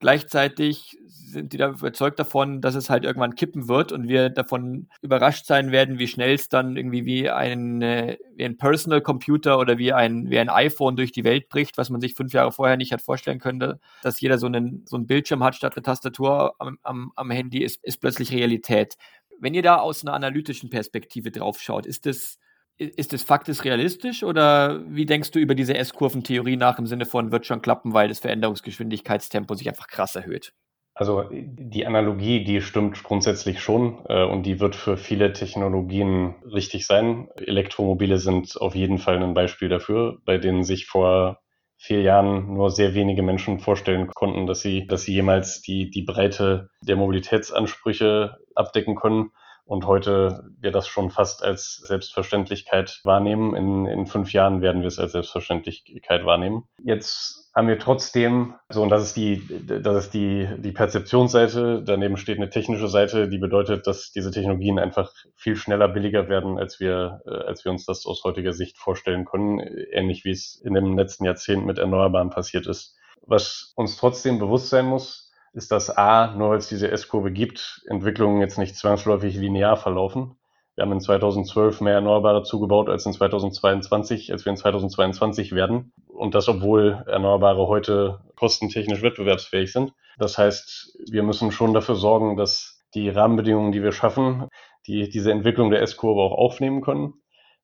Gleichzeitig 0.00 0.98
sind 1.34 1.52
die 1.52 1.56
da 1.56 1.70
überzeugt 1.70 2.18
davon, 2.18 2.60
dass 2.60 2.74
es 2.74 2.88
halt 2.88 3.04
irgendwann 3.04 3.34
kippen 3.34 3.68
wird 3.68 3.92
und 3.92 4.08
wir 4.08 4.30
davon 4.30 4.88
überrascht 5.02 5.46
sein 5.46 5.72
werden, 5.72 5.98
wie 5.98 6.08
schnell 6.08 6.34
es 6.34 6.48
dann 6.48 6.76
irgendwie 6.76 7.04
wie 7.04 7.28
ein, 7.28 7.80
wie 7.80 8.44
ein 8.44 8.56
Personal 8.56 9.00
Computer 9.00 9.58
oder 9.58 9.78
wie 9.78 9.92
ein, 9.92 10.30
wie 10.30 10.38
ein 10.38 10.48
iPhone 10.48 10.96
durch 10.96 11.12
die 11.12 11.24
Welt 11.24 11.48
bricht, 11.48 11.76
was 11.76 11.90
man 11.90 12.00
sich 12.00 12.14
fünf 12.14 12.32
Jahre 12.32 12.52
vorher 12.52 12.76
nicht 12.76 12.92
hat 12.92 13.02
vorstellen 13.02 13.40
können, 13.40 13.80
dass 14.02 14.20
jeder 14.20 14.38
so 14.38 14.46
einen, 14.46 14.84
so 14.86 14.96
einen 14.96 15.06
Bildschirm 15.06 15.42
hat 15.42 15.56
statt 15.56 15.74
eine 15.76 15.82
Tastatur 15.82 16.54
am, 16.58 16.78
am, 16.82 17.12
am 17.16 17.30
Handy, 17.30 17.62
ist, 17.62 17.82
ist 17.84 18.00
plötzlich 18.00 18.32
Realität. 18.32 18.94
Wenn 19.40 19.54
ihr 19.54 19.62
da 19.62 19.76
aus 19.76 20.02
einer 20.02 20.14
analytischen 20.14 20.70
Perspektive 20.70 21.30
drauf 21.30 21.60
schaut, 21.60 21.86
ist 21.86 22.06
das, 22.06 22.38
ist 22.76 23.12
das 23.12 23.22
faktisch 23.22 23.64
realistisch 23.64 24.22
oder 24.22 24.82
wie 24.88 25.06
denkst 25.06 25.30
du 25.30 25.38
über 25.38 25.54
diese 25.54 25.74
S-Kurven-Theorie 25.76 26.56
nach 26.56 26.78
im 26.78 26.86
Sinne 26.86 27.06
von 27.06 27.30
wird 27.30 27.46
schon 27.46 27.62
klappen, 27.62 27.94
weil 27.94 28.08
das 28.08 28.18
Veränderungsgeschwindigkeitstempo 28.18 29.54
sich 29.54 29.68
einfach 29.68 29.86
krass 29.86 30.16
erhöht? 30.16 30.52
Also 30.96 31.24
die 31.32 31.86
Analogie, 31.86 32.44
die 32.44 32.60
stimmt 32.60 33.02
grundsätzlich 33.02 33.60
schon 33.60 34.04
äh, 34.08 34.24
und 34.24 34.44
die 34.44 34.60
wird 34.60 34.76
für 34.76 34.96
viele 34.96 35.32
Technologien 35.32 36.36
richtig 36.44 36.86
sein. 36.86 37.28
Elektromobile 37.36 38.18
sind 38.18 38.60
auf 38.60 38.76
jeden 38.76 38.98
Fall 38.98 39.20
ein 39.20 39.34
Beispiel 39.34 39.68
dafür, 39.68 40.18
bei 40.24 40.38
denen 40.38 40.62
sich 40.62 40.86
vor 40.86 41.40
vier 41.76 42.02
Jahren 42.02 42.54
nur 42.54 42.70
sehr 42.70 42.94
wenige 42.94 43.22
Menschen 43.22 43.58
vorstellen 43.58 44.08
konnten, 44.14 44.46
dass 44.46 44.60
sie, 44.60 44.86
dass 44.86 45.02
sie 45.02 45.14
jemals 45.14 45.62
die, 45.62 45.90
die 45.90 46.02
Breite 46.02 46.70
der 46.80 46.94
Mobilitätsansprüche 46.94 48.36
abdecken 48.54 48.94
können. 48.94 49.32
Und 49.66 49.86
heute 49.86 50.44
wir 50.60 50.72
das 50.72 50.86
schon 50.86 51.10
fast 51.10 51.42
als 51.42 51.76
Selbstverständlichkeit 51.86 53.00
wahrnehmen. 53.04 53.56
In, 53.56 53.86
in 53.86 54.06
fünf 54.06 54.32
Jahren 54.32 54.60
werden 54.60 54.82
wir 54.82 54.88
es 54.88 54.98
als 54.98 55.12
Selbstverständlichkeit 55.12 56.26
wahrnehmen. 56.26 56.64
Jetzt 56.82 57.50
haben 57.54 57.68
wir 57.68 57.78
trotzdem, 57.78 58.54
so 58.68 58.82
und 58.82 58.90
das 58.90 59.04
ist 59.04 59.16
die, 59.16 59.42
das 59.64 60.04
ist 60.04 60.14
die, 60.14 60.48
die 60.58 60.72
Perzeptionsseite, 60.72 61.82
daneben 61.84 62.16
steht 62.16 62.38
eine 62.38 62.50
technische 62.50 62.88
Seite, 62.88 63.28
die 63.28 63.38
bedeutet, 63.38 63.86
dass 63.86 64.10
diese 64.10 64.32
Technologien 64.32 64.78
einfach 64.78 65.12
viel 65.36 65.54
schneller 65.54 65.88
billiger 65.88 66.28
werden, 66.28 66.58
als 66.58 66.80
wir, 66.80 67.22
äh, 67.26 67.30
als 67.30 67.64
wir 67.64 67.70
uns 67.70 67.86
das 67.86 68.06
aus 68.06 68.24
heutiger 68.24 68.52
Sicht 68.52 68.76
vorstellen 68.76 69.24
können, 69.24 69.60
ähnlich 69.60 70.24
wie 70.24 70.32
es 70.32 70.60
in 70.64 70.74
dem 70.74 70.98
letzten 70.98 71.24
Jahrzehnt 71.24 71.64
mit 71.64 71.78
Erneuerbaren 71.78 72.30
passiert 72.30 72.66
ist. 72.66 72.96
Was 73.22 73.72
uns 73.76 73.96
trotzdem 73.96 74.38
bewusst 74.38 74.68
sein 74.68 74.86
muss, 74.86 75.23
ist, 75.54 75.72
dass 75.72 75.96
A, 75.96 76.34
nur 76.36 76.50
weil 76.50 76.58
es 76.58 76.68
diese 76.68 76.90
S-Kurve 76.90 77.30
gibt, 77.30 77.82
Entwicklungen 77.86 78.40
jetzt 78.40 78.58
nicht 78.58 78.76
zwangsläufig 78.76 79.36
linear 79.36 79.76
verlaufen. 79.76 80.36
Wir 80.74 80.82
haben 80.82 80.92
in 80.92 81.00
2012 81.00 81.80
mehr 81.80 81.94
Erneuerbare 81.94 82.42
zugebaut 82.42 82.88
als 82.88 83.06
in 83.06 83.12
2022, 83.12 84.32
als 84.32 84.44
wir 84.44 84.50
in 84.50 84.56
2022 84.56 85.52
werden. 85.52 85.92
Und 86.08 86.34
das, 86.34 86.48
obwohl 86.48 87.04
Erneuerbare 87.06 87.68
heute 87.68 88.20
kostentechnisch 88.34 89.02
wettbewerbsfähig 89.02 89.72
sind. 89.72 89.92
Das 90.18 90.36
heißt, 90.36 90.98
wir 91.10 91.22
müssen 91.22 91.52
schon 91.52 91.74
dafür 91.74 91.94
sorgen, 91.94 92.36
dass 92.36 92.82
die 92.94 93.08
Rahmenbedingungen, 93.08 93.70
die 93.70 93.82
wir 93.84 93.92
schaffen, 93.92 94.48
die 94.88 95.08
diese 95.08 95.30
Entwicklung 95.30 95.70
der 95.70 95.82
S-Kurve 95.82 96.20
auch 96.20 96.36
aufnehmen 96.36 96.80
können. 96.80 97.14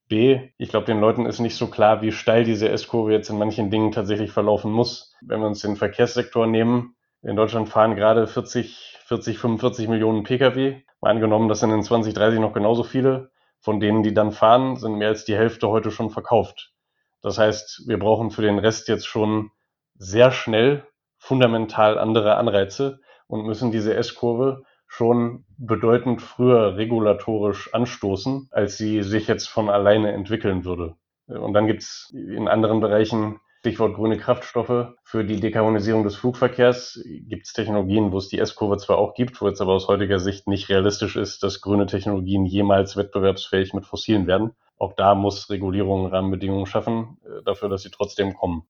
B, 0.09 0.40
ich 0.59 0.70
glaube, 0.70 0.87
den 0.87 1.00
Leuten 1.00 1.26
ist 1.26 1.40
nicht 1.40 1.56
so 1.56 1.66
klar, 1.66 2.02
wie 2.02 2.12
steil 2.12 2.44
diese 2.44 2.68
S-Kurve 2.68 3.12
jetzt 3.12 3.30
in 3.30 3.38
manchen 3.38 3.70
Dingen 3.70 3.92
tatsächlich 3.92 4.30
verlaufen 4.30 4.70
muss. 4.70 5.14
Wenn 5.20 5.40
wir 5.40 5.47
uns 5.47 5.61
den 5.61 5.76
Verkehrssektor 5.76 6.47
nehmen, 6.47 6.97
in 7.23 7.37
Deutschland 7.37 7.69
fahren 7.69 7.97
gerade 7.97 8.27
40, 8.27 8.99
40, 9.05 9.39
45 9.39 9.89
Millionen 9.89 10.23
Pkw. 10.23 10.83
Mal 11.00 11.11
angenommen, 11.11 11.49
das 11.49 11.61
sind 11.61 11.71
in 11.71 11.83
2030 11.83 12.41
noch 12.41 12.53
genauso 12.53 12.83
viele. 12.83 13.31
Von 13.59 13.79
denen, 13.79 14.03
die 14.03 14.15
dann 14.15 14.33
fahren, 14.33 14.77
sind 14.77 14.95
mehr 14.95 15.09
als 15.09 15.25
die 15.25 15.37
Hälfte 15.37 15.69
heute 15.69 15.91
schon 15.91 16.11
verkauft. 16.11 16.73
Das 17.21 17.39
heißt, 17.39 17.85
wir 17.87 17.99
brauchen 17.99 18.31
für 18.31 18.43
den 18.43 18.59
Rest 18.59 18.89
jetzt 18.89 19.07
schon 19.07 19.50
sehr 19.97 20.33
schnell 20.33 20.87
fundamental 21.19 21.99
andere 21.99 22.37
Anreize 22.37 23.00
und 23.27 23.45
müssen 23.45 23.71
diese 23.71 23.95
S-Kurve 23.95 24.62
schon 24.87 25.45
bedeutend 25.59 26.23
früher 26.23 26.77
regulatorisch 26.77 27.73
anstoßen, 27.75 28.49
als 28.50 28.79
sie 28.79 29.03
sich 29.03 29.29
jetzt 29.29 29.49
von 29.49 29.69
alleine 29.69 30.12
entwickeln 30.12 30.65
würde. 30.65 30.97
Und 31.27 31.53
dann 31.53 31.67
gibt's 31.67 32.11
in 32.12 32.49
anderen 32.49 32.81
Bereichen 32.81 33.41
Stichwort 33.61 33.95
grüne 33.95 34.17
Kraftstoffe. 34.17 34.95
Für 35.05 35.23
die 35.23 35.38
Dekarbonisierung 35.38 36.02
des 36.02 36.17
Flugverkehrs 36.17 36.99
gibt 37.05 37.47
es 37.47 37.52
Technologien, 37.52 38.11
wo 38.11 38.17
es 38.17 38.29
die 38.29 38.38
S-Kurve 38.38 38.79
zwar 38.79 38.97
auch 38.97 39.12
gibt, 39.12 39.38
wo 39.43 39.49
jetzt 39.49 39.61
aber 39.61 39.75
aus 39.75 39.87
heutiger 39.87 40.19
Sicht 40.19 40.49
nicht 40.49 40.71
realistisch 40.71 41.14
ist, 41.17 41.43
dass 41.43 41.61
grüne 41.61 41.85
Technologien 41.85 42.47
jemals 42.47 42.97
wettbewerbsfähig 42.97 43.75
mit 43.75 43.85
fossilen 43.85 44.26
werden. 44.26 44.52
Auch 44.79 44.95
da 44.95 45.14
muss 45.14 45.50
Regulierung 45.50 46.07
Rahmenbedingungen 46.07 46.64
schaffen, 46.64 47.19
äh, 47.23 47.43
dafür, 47.45 47.69
dass 47.69 47.83
sie 47.83 47.90
trotzdem 47.90 48.33
kommen. 48.33 48.62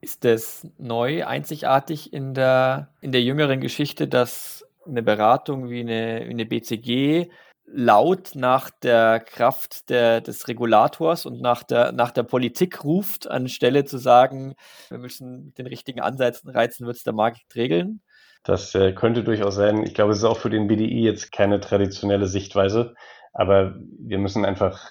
Ist 0.00 0.24
es 0.24 0.64
neu, 0.78 1.26
einzigartig 1.26 2.12
in 2.12 2.32
der, 2.32 2.94
in 3.00 3.10
der 3.10 3.22
jüngeren 3.22 3.60
Geschichte, 3.60 4.06
dass 4.06 4.64
eine 4.86 5.02
Beratung 5.02 5.70
wie 5.70 5.80
eine, 5.80 6.24
wie 6.26 6.30
eine 6.30 6.46
BCG 6.46 7.30
laut 7.66 8.32
nach 8.34 8.70
der 8.70 9.20
Kraft 9.20 9.90
der, 9.90 10.20
des 10.20 10.48
Regulators 10.48 11.26
und 11.26 11.40
nach 11.40 11.62
der, 11.62 11.92
nach 11.92 12.10
der 12.10 12.22
Politik 12.22 12.84
ruft, 12.84 13.30
anstelle 13.30 13.84
zu 13.84 13.98
sagen, 13.98 14.54
wir 14.88 14.98
müssen 14.98 15.52
den 15.54 15.66
richtigen 15.66 16.00
Ansätzen 16.00 16.50
reizen, 16.50 16.86
wird 16.86 16.96
es 16.96 17.02
der 17.02 17.12
Markt 17.12 17.42
regeln. 17.54 18.00
Das 18.44 18.74
äh, 18.76 18.92
könnte 18.92 19.24
durchaus 19.24 19.56
sein. 19.56 19.82
Ich 19.82 19.94
glaube, 19.94 20.12
es 20.12 20.18
ist 20.18 20.24
auch 20.24 20.38
für 20.38 20.50
den 20.50 20.68
BDI 20.68 21.02
jetzt 21.02 21.32
keine 21.32 21.60
traditionelle 21.60 22.26
Sichtweise. 22.26 22.94
Aber 23.32 23.74
wir 23.98 24.18
müssen 24.18 24.46
einfach 24.46 24.90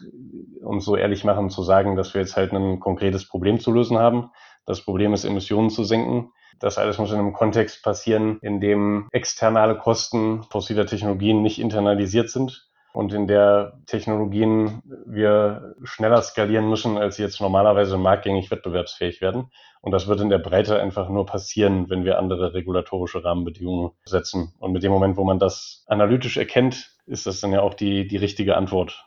uns 0.61 0.85
so 0.85 0.95
ehrlich 0.95 1.23
machen 1.23 1.49
zu 1.49 1.63
sagen, 1.63 1.95
dass 1.95 2.13
wir 2.13 2.21
jetzt 2.21 2.35
halt 2.35 2.51
ein 2.51 2.79
konkretes 2.79 3.27
Problem 3.27 3.59
zu 3.59 3.71
lösen 3.71 3.97
haben. 3.97 4.29
Das 4.65 4.81
Problem 4.81 5.13
ist, 5.13 5.25
Emissionen 5.25 5.69
zu 5.69 5.83
senken. 5.83 6.31
Das 6.59 6.77
alles 6.77 6.97
muss 6.97 7.11
in 7.11 7.19
einem 7.19 7.33
Kontext 7.33 7.83
passieren, 7.83 8.39
in 8.41 8.61
dem 8.61 9.07
externe 9.11 9.75
Kosten 9.75 10.43
fossiler 10.43 10.85
Technologien 10.85 11.41
nicht 11.41 11.59
internalisiert 11.59 12.29
sind 12.29 12.69
und 12.93 13.11
in 13.11 13.27
der 13.27 13.77
Technologien 13.87 14.81
wir 15.05 15.75
schneller 15.83 16.21
skalieren 16.21 16.69
müssen, 16.69 16.97
als 16.97 17.17
sie 17.17 17.23
jetzt 17.23 17.41
normalerweise 17.41 17.97
marktgängig 17.97 18.49
wettbewerbsfähig 18.49 19.19
werden. 19.19 19.51
Und 19.81 19.91
das 19.91 20.07
wird 20.07 20.21
in 20.21 20.29
der 20.29 20.39
Breite 20.39 20.79
einfach 20.79 21.09
nur 21.09 21.25
passieren, 21.25 21.89
wenn 21.89 22.05
wir 22.05 22.17
andere 22.17 22.53
regulatorische 22.53 23.23
Rahmenbedingungen 23.23 23.91
setzen. 24.05 24.53
Und 24.59 24.71
mit 24.71 24.81
dem 24.81 24.93
Moment, 24.93 25.17
wo 25.17 25.25
man 25.25 25.39
das 25.39 25.83
analytisch 25.87 26.37
erkennt, 26.37 26.95
ist 27.05 27.27
das 27.27 27.41
dann 27.41 27.51
ja 27.51 27.61
auch 27.61 27.73
die, 27.73 28.07
die 28.07 28.17
richtige 28.17 28.55
Antwort. 28.55 29.05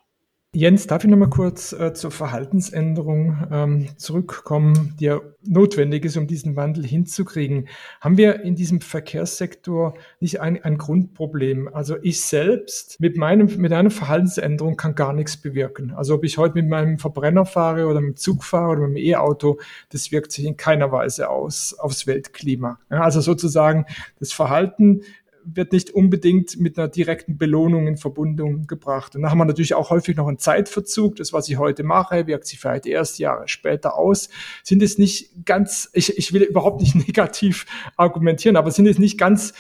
Jens, 0.59 0.89
darf 0.89 1.05
ich 1.05 1.11
noch 1.11 1.17
mal 1.17 1.31
kurz 1.31 1.73
äh, 1.73 1.95
zur 1.95 2.11
Verhaltensänderung 2.11 3.47
ähm, 3.49 3.89
zurückkommen, 3.97 4.97
die 4.99 5.05
ja 5.05 5.21
notwendig 5.47 6.05
ist, 6.05 6.17
um 6.17 6.27
diesen 6.27 6.57
Wandel 6.57 6.85
hinzukriegen? 6.85 7.69
Haben 8.01 8.17
wir 8.17 8.41
in 8.41 8.57
diesem 8.57 8.81
Verkehrssektor 8.81 9.95
nicht 10.19 10.41
ein, 10.41 10.61
ein 10.61 10.77
Grundproblem? 10.77 11.73
Also 11.73 11.95
ich 12.03 12.23
selbst 12.23 12.99
mit 12.99 13.17
meinem 13.17 13.47
mit 13.59 13.73
einer 13.73 13.91
Verhaltensänderung 13.91 14.77
kann 14.77 14.97
gar 14.97 15.13
nichts 15.13 15.37
bewirken. 15.37 15.93
Also 15.93 16.15
ob 16.15 16.25
ich 16.25 16.39
heute 16.39 16.57
mit 16.57 16.69
meinem 16.69 16.99
Verbrenner 16.99 17.47
fahre 17.47 17.87
oder 17.87 18.01
mit 18.01 18.17
dem 18.17 18.17
Zug 18.17 18.43
fahre 18.43 18.73
oder 18.73 18.89
mit 18.89 18.97
dem 18.97 19.05
E-Auto, 19.05 19.61
das 19.91 20.11
wirkt 20.11 20.33
sich 20.33 20.45
in 20.45 20.57
keiner 20.57 20.91
Weise 20.91 21.31
aus 21.31 21.73
aufs 21.79 22.09
Weltklima. 22.09 22.81
Ja, 22.91 23.03
also 23.03 23.21
sozusagen 23.21 23.87
das 24.19 24.33
Verhalten 24.33 25.03
wird 25.55 25.73
nicht 25.73 25.91
unbedingt 25.91 26.59
mit 26.59 26.79
einer 26.79 26.89
direkten 26.89 27.39
Belohnung 27.39 27.87
in 27.87 27.97
Verbindung 27.97 28.67
gebracht. 28.67 29.15
Und 29.15 29.23
dann 29.23 29.31
haben 29.31 29.39
wir 29.39 29.45
natürlich 29.45 29.75
auch 29.75 29.91
häufig 29.91 30.17
noch 30.17 30.27
einen 30.27 30.39
Zeitverzug. 30.39 31.17
Das, 31.17 31.33
was 31.33 31.49
ich 31.49 31.59
heute 31.59 31.83
mache, 31.83 32.27
wirkt 32.27 32.47
sich 32.47 32.59
vielleicht 32.59 32.87
erst 32.87 33.19
Jahre 33.19 33.49
später 33.49 33.97
aus. 33.97 34.29
Sind 34.63 34.83
es 34.83 34.99
nicht 34.99 35.45
ganz, 35.45 35.91
ich, 35.93 36.17
ich 36.19 36.33
will 36.33 36.43
überhaupt 36.43 36.81
nicht 36.81 36.95
negativ 37.07 37.67
argumentieren, 37.97 38.57
aber 38.57 38.71
sind 38.71 38.87
es 38.87 38.99
nicht 38.99 39.19
ganz 39.19 39.55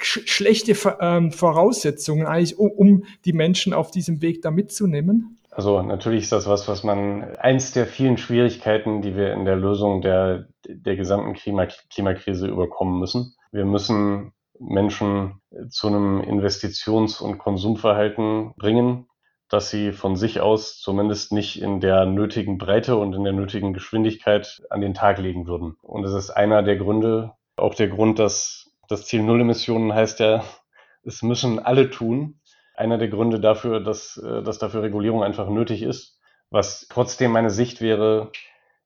sch 0.00 0.20
schlechte 0.26 0.74
ähm, 1.00 1.32
Voraussetzungen 1.32 2.26
eigentlich, 2.26 2.58
um, 2.58 2.70
um 2.70 3.04
die 3.24 3.32
Menschen 3.32 3.72
auf 3.72 3.90
diesem 3.90 4.22
Weg 4.22 4.42
da 4.42 4.50
mitzunehmen? 4.50 5.38
Also 5.50 5.82
natürlich 5.82 6.22
ist 6.22 6.32
das 6.32 6.46
was, 6.46 6.68
was 6.68 6.84
man 6.84 7.34
eins 7.36 7.72
der 7.72 7.86
vielen 7.86 8.16
Schwierigkeiten, 8.16 9.02
die 9.02 9.16
wir 9.16 9.32
in 9.32 9.44
der 9.44 9.56
Lösung 9.56 10.02
der, 10.02 10.46
der 10.64 10.94
gesamten 10.94 11.34
Klima, 11.34 11.66
Klimakrise 11.90 12.46
überkommen 12.46 13.00
müssen. 13.00 13.34
Wir 13.50 13.64
müssen 13.64 14.32
Menschen 14.60 15.40
zu 15.68 15.88
einem 15.88 16.20
Investitions- 16.20 17.20
und 17.20 17.38
Konsumverhalten 17.38 18.52
bringen, 18.56 19.06
dass 19.48 19.70
sie 19.70 19.92
von 19.92 20.16
sich 20.16 20.40
aus 20.40 20.78
zumindest 20.80 21.32
nicht 21.32 21.60
in 21.60 21.80
der 21.80 22.04
nötigen 22.04 22.58
Breite 22.58 22.96
und 22.96 23.14
in 23.14 23.24
der 23.24 23.32
nötigen 23.32 23.72
Geschwindigkeit 23.72 24.62
an 24.70 24.80
den 24.80 24.94
Tag 24.94 25.18
legen 25.18 25.46
würden. 25.46 25.76
Und 25.82 26.04
es 26.04 26.12
ist 26.12 26.30
einer 26.30 26.62
der 26.62 26.76
Gründe, 26.76 27.32
auch 27.56 27.74
der 27.74 27.88
Grund, 27.88 28.18
dass 28.18 28.70
das 28.88 29.06
Ziel 29.06 29.22
Null 29.22 29.40
Emissionen 29.40 29.94
heißt 29.94 30.20
ja, 30.20 30.44
es 31.02 31.22
müssen 31.22 31.58
alle 31.58 31.90
tun. 31.90 32.40
Einer 32.74 32.98
der 32.98 33.08
Gründe 33.08 33.40
dafür, 33.40 33.80
dass, 33.80 34.18
äh, 34.18 34.42
dass 34.42 34.58
dafür 34.58 34.82
Regulierung 34.82 35.24
einfach 35.24 35.48
nötig 35.48 35.82
ist. 35.82 36.18
Was 36.50 36.86
trotzdem 36.88 37.32
meine 37.32 37.50
Sicht 37.50 37.80
wäre, 37.80 38.30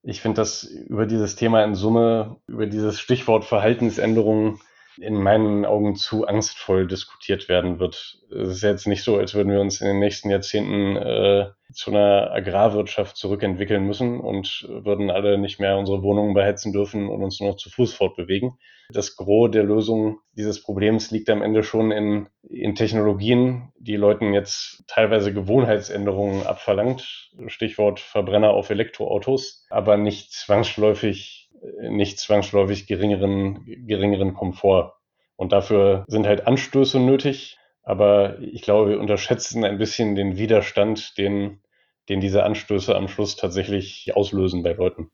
ich 0.03 0.21
finde, 0.21 0.37
dass 0.41 0.65
über 0.65 1.07
dieses 1.07 1.37
Thema 1.37 1.63
in 1.63 1.77
Summe, 1.77 2.41
über 2.49 2.67
dieses 2.67 2.99
Stichwort 2.99 3.45
Verhaltensänderungen 3.45 4.61
in 4.99 5.15
meinen 5.15 5.65
Augen 5.65 5.95
zu 5.95 6.27
angstvoll 6.27 6.87
diskutiert 6.87 7.49
werden 7.49 7.79
wird. 7.79 8.19
Es 8.31 8.49
ist 8.49 8.63
jetzt 8.63 8.87
nicht 8.87 9.03
so, 9.03 9.17
als 9.17 9.35
würden 9.35 9.53
wir 9.53 9.61
uns 9.61 9.81
in 9.81 9.87
den 9.87 9.99
nächsten 9.99 10.31
Jahrzehnten 10.31 10.97
äh, 10.97 11.51
zu 11.73 11.91
einer 11.91 12.31
Agrarwirtschaft 12.33 13.17
zurückentwickeln 13.17 13.85
müssen 13.87 14.21
und 14.21 14.67
würden 14.69 15.11
alle 15.11 15.39
nicht 15.39 15.61
mehr 15.61 15.79
unsere 15.79 16.03
Wohnungen 16.03 16.35
beheizen 16.35 16.73
dürfen 16.73 17.09
und 17.09 17.23
uns 17.23 17.41
nur 17.41 17.51
noch 17.51 17.57
zu 17.57 17.71
Fuß 17.71 17.95
fortbewegen. 17.95 18.59
Das 18.91 19.17
Gros 19.17 19.51
der 19.51 19.65
Lösung 19.65 20.19
dieses 20.37 20.63
Problems 20.63 21.11
liegt 21.11 21.31
am 21.31 21.43
Ende 21.43 21.63
schon 21.63 21.91
in, 21.93 22.29
in 22.49 22.75
Technologien, 22.75 23.73
die 23.79 23.97
Leuten 23.97 24.35
jetzt 24.35 24.85
teilweise 24.87 25.33
Gewohnheitsänderungen 25.33 26.47
abverlangt. 26.47 27.31
Stichwort 27.47 28.01
Verbrenner 28.01 28.51
auf 28.51 28.69
Elektroautos, 28.71 29.67
aber 29.71 29.97
nicht 29.97 30.33
zwangsläufig 30.33 31.42
nicht 31.91 32.19
zwangsläufig 32.19 32.87
geringeren, 32.87 33.65
geringeren 33.87 34.35
Komfort. 34.35 34.95
Und 35.37 35.53
dafür 35.53 36.05
sind 36.09 36.27
halt 36.27 36.47
Anstöße 36.47 37.01
nötig. 37.01 37.59
Aber 37.83 38.39
ich 38.41 38.63
glaube, 38.63 38.91
wir 38.91 39.01
unterschätzen 39.01 39.65
ein 39.65 39.79
bisschen 39.79 40.15
den 40.15 40.37
Widerstand, 40.37 41.19
den, 41.19 41.61
den 42.09 42.21
diese 42.21 42.45
Anstöße 42.45 42.95
am 42.95 43.09
Schluss 43.09 43.37
tatsächlich 43.37 44.15
auslösen 44.15 44.63
bei 44.63 44.73
Leuten. 44.73 45.11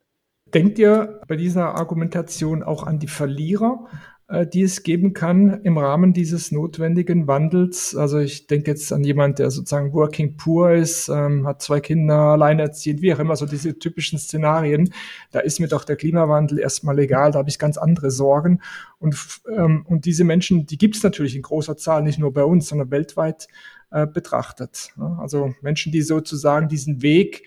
Denkt 0.52 0.78
ihr 0.78 1.20
bei 1.28 1.36
dieser 1.36 1.74
Argumentation 1.74 2.62
auch 2.62 2.82
an 2.82 2.98
die 2.98 3.08
Verlierer? 3.08 3.86
Äh, 4.28 4.46
die 4.46 4.62
es 4.62 4.82
geben 4.82 5.14
kann 5.14 5.62
im 5.62 5.78
Rahmen 5.78 6.12
dieses 6.12 6.52
notwendigen 6.52 7.26
Wandels. 7.26 7.96
Also 7.96 8.18
ich 8.18 8.46
denke 8.46 8.70
jetzt 8.70 8.92
an 8.92 9.02
jemand, 9.02 9.38
der 9.38 9.50
sozusagen 9.50 9.94
working 9.94 10.36
poor 10.36 10.72
ist, 10.72 11.08
ähm, 11.08 11.46
hat 11.46 11.62
zwei 11.62 11.80
Kinder, 11.80 12.14
alleinerziehend, 12.14 13.00
wie 13.00 13.14
auch 13.14 13.18
immer, 13.18 13.36
so 13.36 13.46
diese 13.46 13.78
typischen 13.78 14.18
Szenarien. 14.18 14.92
Da 15.30 15.40
ist 15.40 15.60
mir 15.60 15.68
doch 15.68 15.84
der 15.84 15.96
Klimawandel 15.96 16.58
erstmal 16.58 16.98
egal, 16.98 17.32
da 17.32 17.38
habe 17.38 17.48
ich 17.48 17.58
ganz 17.58 17.78
andere 17.78 18.10
Sorgen. 18.10 18.60
Und, 18.98 19.16
ähm, 19.56 19.86
und 19.88 20.04
diese 20.04 20.24
Menschen, 20.24 20.66
die 20.66 20.76
gibt 20.76 20.96
es 20.96 21.02
natürlich 21.02 21.34
in 21.34 21.42
großer 21.42 21.78
Zahl, 21.78 22.02
nicht 22.02 22.18
nur 22.18 22.32
bei 22.34 22.44
uns, 22.44 22.68
sondern 22.68 22.90
weltweit 22.90 23.48
äh, 23.90 24.06
betrachtet. 24.06 24.90
Also 25.18 25.54
Menschen, 25.62 25.90
die 25.90 26.02
sozusagen 26.02 26.68
diesen 26.68 27.00
Weg 27.00 27.44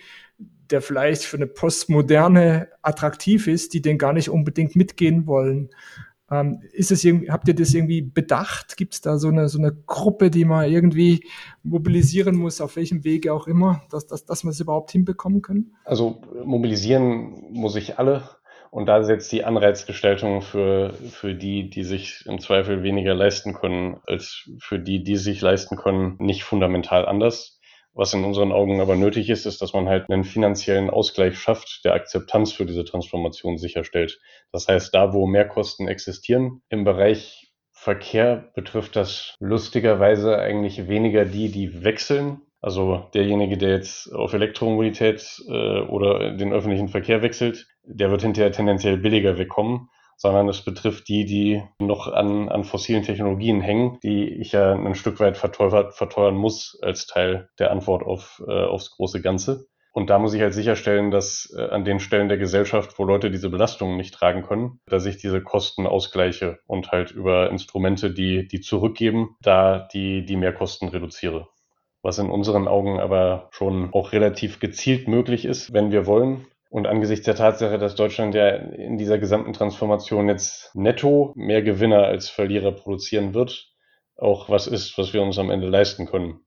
der 0.71 0.81
vielleicht 0.81 1.23
für 1.23 1.35
eine 1.35 1.47
Postmoderne 1.47 2.69
attraktiv 2.81 3.47
ist, 3.47 3.73
die 3.73 3.81
den 3.81 3.97
gar 3.97 4.13
nicht 4.13 4.29
unbedingt 4.29 4.75
mitgehen 4.75 5.27
wollen. 5.27 5.69
Ähm, 6.31 6.61
ist 6.71 6.91
es 6.91 7.03
irgendwie, 7.03 7.29
habt 7.29 7.47
ihr 7.47 7.53
das 7.53 7.73
irgendwie 7.73 8.01
bedacht? 8.01 8.77
Gibt 8.77 8.93
es 8.93 9.01
da 9.01 9.17
so 9.17 9.27
eine, 9.27 9.49
so 9.49 9.59
eine 9.59 9.73
Gruppe, 9.73 10.31
die 10.31 10.45
man 10.45 10.71
irgendwie 10.71 11.27
mobilisieren 11.61 12.37
muss, 12.37 12.61
auf 12.61 12.77
welchem 12.77 13.03
Wege 13.03 13.33
auch 13.33 13.47
immer, 13.47 13.83
dass, 13.91 14.07
dass, 14.07 14.25
dass 14.25 14.43
wir 14.43 14.51
es 14.51 14.59
überhaupt 14.59 14.91
hinbekommen 14.91 15.41
können? 15.41 15.75
Also 15.83 16.21
mobilisieren 16.45 17.51
muss 17.51 17.75
ich 17.75 17.99
alle. 17.99 18.23
Und 18.71 18.85
da 18.85 19.03
setzt 19.03 19.33
die 19.33 19.43
Anreizgestaltung 19.43 20.41
für, 20.41 20.93
für 20.93 21.35
die, 21.35 21.69
die 21.69 21.83
sich 21.83 22.23
im 22.25 22.39
Zweifel 22.39 22.83
weniger 22.83 23.13
leisten 23.13 23.53
können, 23.53 23.99
als 24.07 24.49
für 24.59 24.79
die, 24.79 25.03
die 25.03 25.17
sich 25.17 25.41
leisten 25.41 25.75
können, 25.75 26.15
nicht 26.19 26.45
fundamental 26.45 27.05
anders. 27.05 27.59
Was 27.93 28.13
in 28.13 28.23
unseren 28.23 28.51
Augen 28.51 28.79
aber 28.79 28.95
nötig 28.95 29.29
ist, 29.29 29.45
ist, 29.45 29.61
dass 29.61 29.73
man 29.73 29.89
halt 29.89 30.09
einen 30.09 30.23
finanziellen 30.23 30.89
Ausgleich 30.89 31.37
schafft, 31.37 31.81
der 31.83 31.93
Akzeptanz 31.93 32.53
für 32.53 32.65
diese 32.65 32.85
Transformation 32.85 33.57
sicherstellt. 33.57 34.19
Das 34.51 34.67
heißt, 34.67 34.93
da, 34.93 35.13
wo 35.13 35.27
Mehrkosten 35.27 35.87
existieren, 35.87 36.61
im 36.69 36.83
Bereich 36.83 37.51
Verkehr 37.73 38.51
betrifft 38.53 38.95
das 38.95 39.35
lustigerweise 39.39 40.37
eigentlich 40.37 40.87
weniger 40.87 41.25
die, 41.25 41.51
die 41.51 41.83
wechseln. 41.83 42.41
Also 42.61 43.09
derjenige, 43.15 43.57
der 43.57 43.71
jetzt 43.71 44.13
auf 44.13 44.33
Elektromobilität 44.33 45.41
äh, 45.47 45.79
oder 45.81 46.31
den 46.37 46.53
öffentlichen 46.53 46.89
Verkehr 46.89 47.23
wechselt, 47.23 47.65
der 47.83 48.11
wird 48.11 48.21
hinterher 48.21 48.51
tendenziell 48.51 48.97
billiger 48.97 49.39
wegkommen 49.39 49.89
sondern 50.21 50.47
es 50.49 50.61
betrifft 50.61 51.07
die, 51.07 51.25
die 51.25 51.63
noch 51.79 52.07
an, 52.07 52.47
an 52.47 52.63
fossilen 52.63 53.01
Technologien 53.01 53.59
hängen, 53.59 53.97
die 54.03 54.29
ich 54.29 54.51
ja 54.51 54.73
ein 54.73 54.93
Stück 54.93 55.19
weit 55.19 55.35
verteuert, 55.35 55.95
verteuern 55.95 56.35
muss 56.35 56.77
als 56.83 57.07
Teil 57.07 57.49
der 57.57 57.71
Antwort 57.71 58.03
auf, 58.03 58.43
äh, 58.47 58.65
aufs 58.65 58.91
große 58.91 59.19
Ganze. 59.23 59.65
Und 59.93 60.11
da 60.11 60.19
muss 60.19 60.35
ich 60.35 60.41
halt 60.41 60.53
sicherstellen, 60.53 61.09
dass 61.09 61.51
äh, 61.57 61.63
an 61.63 61.85
den 61.85 61.99
Stellen 61.99 62.29
der 62.29 62.37
Gesellschaft, 62.37 62.99
wo 62.99 63.03
Leute 63.03 63.31
diese 63.31 63.49
Belastungen 63.49 63.97
nicht 63.97 64.13
tragen 64.13 64.43
können, 64.43 64.79
dass 64.85 65.07
ich 65.07 65.17
diese 65.17 65.41
Kosten 65.41 65.87
ausgleiche 65.87 66.59
und 66.67 66.91
halt 66.91 67.09
über 67.09 67.49
Instrumente, 67.49 68.13
die, 68.13 68.47
die 68.47 68.61
zurückgeben, 68.61 69.35
da 69.41 69.87
die, 69.91 70.23
die 70.23 70.37
Mehrkosten 70.37 70.89
reduziere. 70.89 71.47
Was 72.03 72.19
in 72.19 72.29
unseren 72.29 72.67
Augen 72.67 72.99
aber 72.99 73.49
schon 73.49 73.91
auch 73.91 74.11
relativ 74.11 74.59
gezielt 74.59 75.07
möglich 75.07 75.45
ist, 75.45 75.73
wenn 75.73 75.91
wir 75.91 76.05
wollen. 76.05 76.45
Und 76.71 76.87
angesichts 76.87 77.25
der 77.25 77.35
Tatsache, 77.35 77.77
dass 77.77 77.95
Deutschland 77.95 78.33
ja 78.33 78.47
in 78.47 78.97
dieser 78.97 79.19
gesamten 79.19 79.51
Transformation 79.51 80.29
jetzt 80.29 80.73
netto 80.73 81.33
mehr 81.35 81.61
Gewinner 81.61 82.05
als 82.05 82.29
Verlierer 82.29 82.71
produzieren 82.71 83.33
wird, 83.33 83.73
auch 84.15 84.47
was 84.47 84.67
ist, 84.67 84.97
was 84.97 85.11
wir 85.11 85.21
uns 85.21 85.37
am 85.37 85.49
Ende 85.49 85.67
leisten 85.67 86.05
können. 86.05 86.39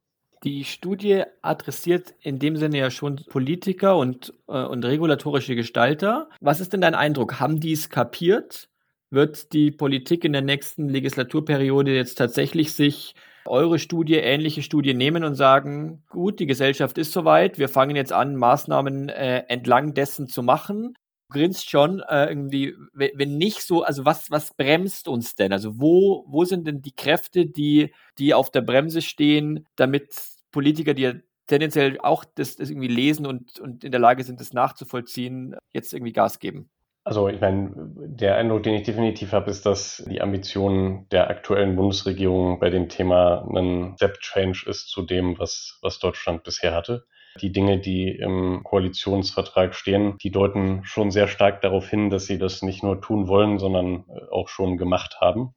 Die 0.42 0.64
Studie 0.64 1.24
adressiert 1.42 2.14
in 2.22 2.38
dem 2.38 2.56
Sinne 2.56 2.78
ja 2.78 2.90
schon 2.90 3.20
Politiker 3.28 3.98
und, 3.98 4.32
äh, 4.48 4.64
und 4.64 4.86
regulatorische 4.86 5.56
Gestalter. 5.56 6.30
Was 6.40 6.60
ist 6.60 6.72
denn 6.72 6.80
dein 6.80 6.94
Eindruck? 6.94 7.38
Haben 7.38 7.60
die 7.60 7.72
es 7.72 7.90
kapiert? 7.90 8.70
Wird 9.10 9.52
die 9.52 9.72
Politik 9.72 10.24
in 10.24 10.32
der 10.32 10.40
nächsten 10.40 10.88
Legislaturperiode 10.88 11.94
jetzt 11.94 12.14
tatsächlich 12.14 12.72
sich 12.72 13.14
eure 13.46 13.78
Studie, 13.78 14.14
ähnliche 14.14 14.62
Studien 14.62 14.96
nehmen 14.96 15.24
und 15.24 15.34
sagen, 15.34 16.04
gut, 16.08 16.40
die 16.40 16.46
Gesellschaft 16.46 16.98
ist 16.98 17.12
soweit, 17.12 17.58
wir 17.58 17.68
fangen 17.68 17.96
jetzt 17.96 18.12
an, 18.12 18.36
Maßnahmen 18.36 19.08
äh, 19.08 19.44
entlang 19.48 19.94
dessen 19.94 20.28
zu 20.28 20.42
machen. 20.42 20.94
Du 21.28 21.38
grinst 21.40 21.68
schon 21.68 22.00
äh, 22.08 22.26
irgendwie, 22.26 22.74
wenn 22.92 23.36
nicht 23.36 23.62
so, 23.62 23.82
also 23.82 24.04
was, 24.04 24.30
was 24.30 24.54
bremst 24.54 25.08
uns 25.08 25.34
denn? 25.34 25.52
Also 25.52 25.80
wo, 25.80 26.24
wo 26.28 26.44
sind 26.44 26.66
denn 26.66 26.82
die 26.82 26.94
Kräfte, 26.94 27.46
die, 27.46 27.92
die 28.18 28.34
auf 28.34 28.50
der 28.50 28.62
Bremse 28.62 29.02
stehen, 29.02 29.66
damit 29.76 30.14
Politiker, 30.52 30.94
die 30.94 31.02
ja 31.02 31.14
tendenziell 31.46 31.98
auch 32.00 32.24
das, 32.24 32.56
das 32.56 32.70
irgendwie 32.70 32.88
lesen 32.88 33.26
und, 33.26 33.58
und 33.58 33.84
in 33.84 33.90
der 33.90 34.00
Lage 34.00 34.22
sind, 34.24 34.40
das 34.40 34.52
nachzuvollziehen, 34.52 35.56
jetzt 35.72 35.92
irgendwie 35.92 36.12
Gas 36.12 36.38
geben? 36.38 36.70
Also 37.06 37.28
ich 37.28 37.38
meine, 37.38 37.70
der 37.76 38.36
Eindruck, 38.36 38.62
den 38.62 38.74
ich 38.74 38.84
definitiv 38.84 39.32
habe, 39.32 39.50
ist, 39.50 39.66
dass 39.66 40.02
die 40.08 40.22
Ambition 40.22 41.06
der 41.10 41.28
aktuellen 41.28 41.76
Bundesregierung 41.76 42.58
bei 42.58 42.70
dem 42.70 42.88
Thema 42.88 43.46
ein 43.54 43.92
Step-Change 43.96 44.64
ist 44.66 44.88
zu 44.88 45.02
dem, 45.02 45.38
was, 45.38 45.78
was 45.82 45.98
Deutschland 45.98 46.44
bisher 46.44 46.74
hatte. 46.74 47.04
Die 47.42 47.52
Dinge, 47.52 47.78
die 47.78 48.08
im 48.08 48.62
Koalitionsvertrag 48.64 49.74
stehen, 49.74 50.16
die 50.22 50.30
deuten 50.30 50.82
schon 50.84 51.10
sehr 51.10 51.28
stark 51.28 51.60
darauf 51.60 51.88
hin, 51.88 52.08
dass 52.08 52.24
sie 52.24 52.38
das 52.38 52.62
nicht 52.62 52.82
nur 52.82 53.02
tun 53.02 53.28
wollen, 53.28 53.58
sondern 53.58 54.04
auch 54.30 54.48
schon 54.48 54.78
gemacht 54.78 55.18
haben. 55.20 55.54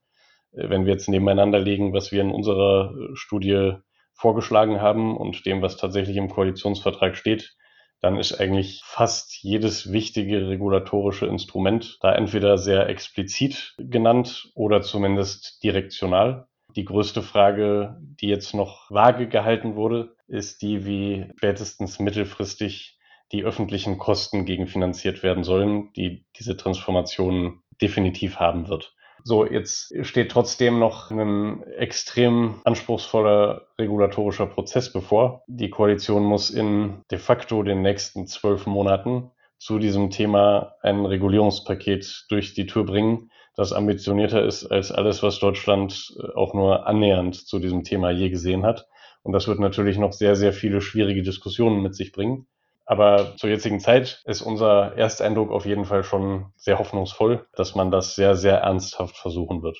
Wenn 0.52 0.86
wir 0.86 0.94
jetzt 0.94 1.08
nebeneinander 1.08 1.60
legen, 1.60 1.94
was 1.94 2.12
wir 2.12 2.22
in 2.22 2.32
unserer 2.32 2.94
Studie 3.14 3.74
vorgeschlagen 4.14 4.82
haben 4.82 5.16
und 5.16 5.46
dem, 5.46 5.62
was 5.62 5.78
tatsächlich 5.78 6.18
im 6.18 6.30
Koalitionsvertrag 6.30 7.16
steht, 7.16 7.56
dann 8.02 8.18
ist 8.18 8.40
eigentlich 8.40 8.82
fast 8.86 9.42
jedes 9.42 9.92
wichtige 9.92 10.48
regulatorische 10.50 11.26
Instrument 11.26 11.98
da 12.02 12.14
entweder 12.14 12.58
sehr 12.58 12.88
explizit 12.90 13.76
genannt 13.78 14.52
oder 14.54 14.82
zumindest 14.82 15.64
direktional. 15.64 16.48
Die 16.76 16.86
größte 16.86 17.24
Frage, 17.24 17.98
die 18.02 18.28
jetzt 18.28 18.54
noch 18.54 18.92
vage 18.92 19.28
gehalten 19.28 19.76
wurde, 19.76 20.16
ist 20.28 20.62
die, 20.62 20.86
wie 20.86 21.26
spätestens 21.38 22.00
mittelfristig 22.00 23.00
die 23.32 23.44
öffentlichen 23.44 23.98
Kosten 23.98 24.46
gegenfinanziert 24.46 25.24
werden 25.24 25.44
sollen, 25.44 25.92
die 25.94 26.26
diese 26.38 26.56
Transformation 26.56 27.62
definitiv 27.82 28.38
haben 28.38 28.68
wird. 28.68 28.96
So, 29.28 29.46
jetzt 29.46 29.94
steht 30.06 30.32
trotzdem 30.32 30.80
noch 30.80 31.12
ein 31.12 31.62
extrem 31.64 32.62
anspruchsvoller 32.64 33.68
regulatorischer 33.78 34.46
Prozess 34.46 34.94
bevor. 34.94 35.44
Die 35.48 35.70
Koalition 35.70 36.24
muss 36.24 36.50
in 36.50 37.02
de 37.12 37.18
facto 37.18 37.62
den 37.62 37.82
nächsten 37.82 38.26
zwölf 38.26 38.68
Monaten 38.68 39.30
zu 39.58 39.80
diesem 39.80 40.12
Thema 40.12 40.76
ein 40.82 41.06
Regulierungspaket 41.06 42.24
durch 42.30 42.54
die 42.54 42.68
Tür 42.68 42.86
bringen, 42.86 43.30
das 43.58 43.74
ambitionierter 43.74 44.46
ist 44.46 44.66
als 44.66 44.94
alles, 44.94 45.22
was 45.24 45.40
Deutschland 45.40 46.16
äh, 46.18 46.34
auch 46.34 46.54
nur 46.54 46.88
annähernd 46.88 47.36
zu 47.36 47.60
diesem 47.60 47.84
Thema 47.84 48.12
je 48.12 48.30
gesehen 48.30 48.66
hat. 48.66 48.88
Und 49.24 49.34
das 49.34 49.50
wird 49.50 49.60
natürlich 49.60 49.98
noch 49.98 50.14
sehr, 50.14 50.38
sehr 50.38 50.54
viele 50.54 50.80
schwierige 50.80 51.22
Diskussionen 51.22 51.82
mit 51.82 51.96
sich 51.96 52.14
bringen. 52.14 52.48
Aber 52.88 53.36
zur 53.36 53.50
jetzigen 53.50 53.82
Zeit 53.82 54.22
ist 54.26 54.42
unser 54.42 54.98
Ersteindruck 54.98 55.52
auf 55.52 55.66
jeden 55.66 55.84
Fall 55.84 56.04
schon 56.04 56.46
sehr 56.56 56.80
hoffnungsvoll, 56.80 57.46
dass 57.54 57.76
man 57.76 57.92
das 57.92 58.16
sehr, 58.16 58.36
sehr 58.36 58.60
ernsthaft 58.60 59.18
versuchen 59.18 59.62
wird. 59.62 59.78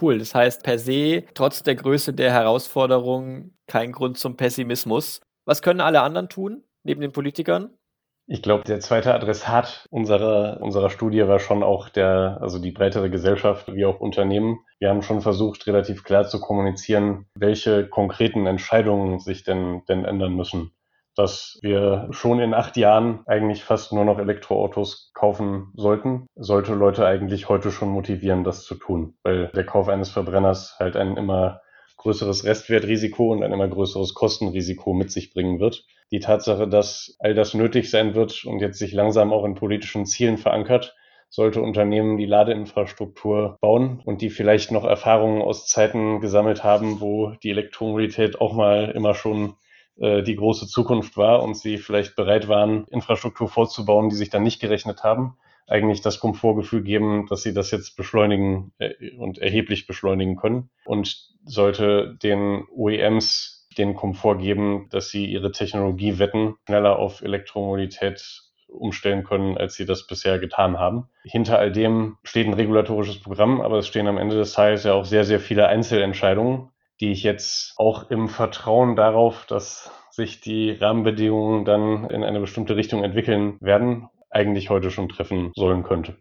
Cool, 0.00 0.18
das 0.18 0.34
heißt 0.34 0.62
per 0.62 0.78
se, 0.78 1.24
trotz 1.34 1.64
der 1.64 1.74
Größe 1.74 2.14
der 2.14 2.32
Herausforderung, 2.32 3.50
kein 3.66 3.90
Grund 3.90 4.18
zum 4.18 4.36
Pessimismus. 4.36 5.20
Was 5.44 5.62
können 5.62 5.80
alle 5.80 6.02
anderen 6.02 6.28
tun, 6.28 6.62
neben 6.84 7.00
den 7.00 7.12
Politikern? 7.12 7.70
Ich 8.26 8.40
glaube, 8.40 8.64
der 8.64 8.80
zweite 8.80 9.12
Adressat 9.12 9.86
unserer, 9.90 10.60
unserer 10.62 10.90
Studie 10.90 11.26
war 11.26 11.40
schon 11.40 11.62
auch 11.62 11.88
der, 11.88 12.38
also 12.40 12.58
die 12.58 12.70
breitere 12.70 13.10
Gesellschaft 13.10 13.74
wie 13.74 13.84
auch 13.84 14.00
Unternehmen. 14.00 14.60
Wir 14.78 14.88
haben 14.88 15.02
schon 15.02 15.20
versucht, 15.20 15.66
relativ 15.66 16.04
klar 16.04 16.26
zu 16.26 16.40
kommunizieren, 16.40 17.26
welche 17.34 17.86
konkreten 17.86 18.46
Entscheidungen 18.46 19.18
sich 19.18 19.42
denn, 19.42 19.82
denn 19.88 20.04
ändern 20.04 20.34
müssen 20.34 20.72
dass 21.16 21.58
wir 21.62 22.08
schon 22.10 22.40
in 22.40 22.54
acht 22.54 22.76
Jahren 22.76 23.20
eigentlich 23.26 23.64
fast 23.64 23.92
nur 23.92 24.04
noch 24.04 24.18
Elektroautos 24.18 25.12
kaufen 25.14 25.72
sollten, 25.74 26.26
sollte 26.34 26.74
Leute 26.74 27.06
eigentlich 27.06 27.48
heute 27.48 27.70
schon 27.70 27.88
motivieren, 27.88 28.44
das 28.44 28.64
zu 28.64 28.74
tun, 28.74 29.14
weil 29.22 29.48
der 29.54 29.64
Kauf 29.64 29.88
eines 29.88 30.10
Verbrenners 30.10 30.76
halt 30.78 30.96
ein 30.96 31.16
immer 31.16 31.60
größeres 31.98 32.44
Restwertrisiko 32.44 33.32
und 33.32 33.42
ein 33.42 33.52
immer 33.52 33.68
größeres 33.68 34.14
Kostenrisiko 34.14 34.92
mit 34.92 35.10
sich 35.10 35.32
bringen 35.32 35.60
wird. 35.60 35.86
Die 36.10 36.20
Tatsache, 36.20 36.68
dass 36.68 37.16
all 37.18 37.34
das 37.34 37.54
nötig 37.54 37.90
sein 37.90 38.14
wird 38.14 38.44
und 38.44 38.60
jetzt 38.60 38.78
sich 38.78 38.92
langsam 38.92 39.32
auch 39.32 39.44
in 39.44 39.54
politischen 39.54 40.04
Zielen 40.04 40.36
verankert, 40.36 40.94
sollte 41.30 41.60
Unternehmen 41.60 42.16
die 42.16 42.26
Ladeinfrastruktur 42.26 43.58
bauen 43.60 44.00
und 44.04 44.20
die 44.20 44.30
vielleicht 44.30 44.70
noch 44.70 44.84
Erfahrungen 44.84 45.42
aus 45.42 45.66
Zeiten 45.66 46.20
gesammelt 46.20 46.62
haben, 46.62 47.00
wo 47.00 47.32
die 47.42 47.50
Elektromobilität 47.50 48.40
auch 48.40 48.52
mal 48.52 48.90
immer 48.90 49.14
schon 49.14 49.54
äh, 49.98 50.22
die 50.22 50.36
große 50.36 50.66
Zukunft 50.66 51.16
war 51.16 51.42
und 51.42 51.56
sie 51.56 51.78
vielleicht 51.78 52.16
bereit 52.16 52.48
waren, 52.48 52.84
Infrastruktur 52.90 53.48
vorzubauen, 53.48 54.08
die 54.08 54.16
sich 54.16 54.30
dann 54.30 54.42
nicht 54.42 54.60
gerechnet 54.60 55.04
haben, 55.04 55.36
eigentlich 55.66 56.00
das 56.00 56.20
Komfortgefühl 56.20 56.82
geben, 56.82 57.26
dass 57.28 57.42
sie 57.42 57.54
das 57.54 57.70
jetzt 57.70 57.96
beschleunigen 57.96 58.72
äh, 58.78 59.10
und 59.16 59.38
erheblich 59.38 59.86
beschleunigen 59.86 60.36
können 60.36 60.70
und 60.84 61.16
sollte 61.44 62.16
den 62.22 62.64
OEMs 62.74 63.68
den 63.78 63.94
Komfort 63.94 64.38
geben, 64.38 64.88
dass 64.90 65.08
sie 65.10 65.26
ihre 65.26 65.52
Technologie 65.52 66.18
wetten, 66.18 66.54
schneller 66.66 66.98
auf 66.98 67.22
Elektromobilität 67.22 68.42
umstellen 68.68 69.24
können, 69.24 69.56
als 69.56 69.74
sie 69.74 69.86
das 69.86 70.06
bisher 70.06 70.38
getan 70.38 70.78
haben. 70.78 71.08
Hinter 71.22 71.58
all 71.58 71.70
dem 71.72 72.16
steht 72.24 72.46
ein 72.46 72.54
regulatorisches 72.54 73.20
Programm, 73.20 73.60
aber 73.60 73.78
es 73.78 73.86
stehen 73.86 74.08
am 74.08 74.18
Ende 74.18 74.36
des 74.36 74.52
Tages 74.52 74.84
ja 74.84 74.94
auch 74.94 75.04
sehr, 75.04 75.24
sehr 75.24 75.40
viele 75.40 75.68
Einzelentscheidungen, 75.68 76.70
die 77.04 77.12
ich 77.12 77.22
jetzt 77.22 77.74
auch 77.76 78.10
im 78.10 78.30
Vertrauen 78.30 78.96
darauf, 78.96 79.44
dass 79.44 79.90
sich 80.10 80.40
die 80.40 80.70
Rahmenbedingungen 80.70 81.66
dann 81.66 82.08
in 82.08 82.24
eine 82.24 82.40
bestimmte 82.40 82.76
Richtung 82.76 83.04
entwickeln 83.04 83.58
werden, 83.60 84.08
eigentlich 84.30 84.70
heute 84.70 84.90
schon 84.90 85.10
treffen 85.10 85.52
sollen 85.54 85.82
könnte. 85.82 86.16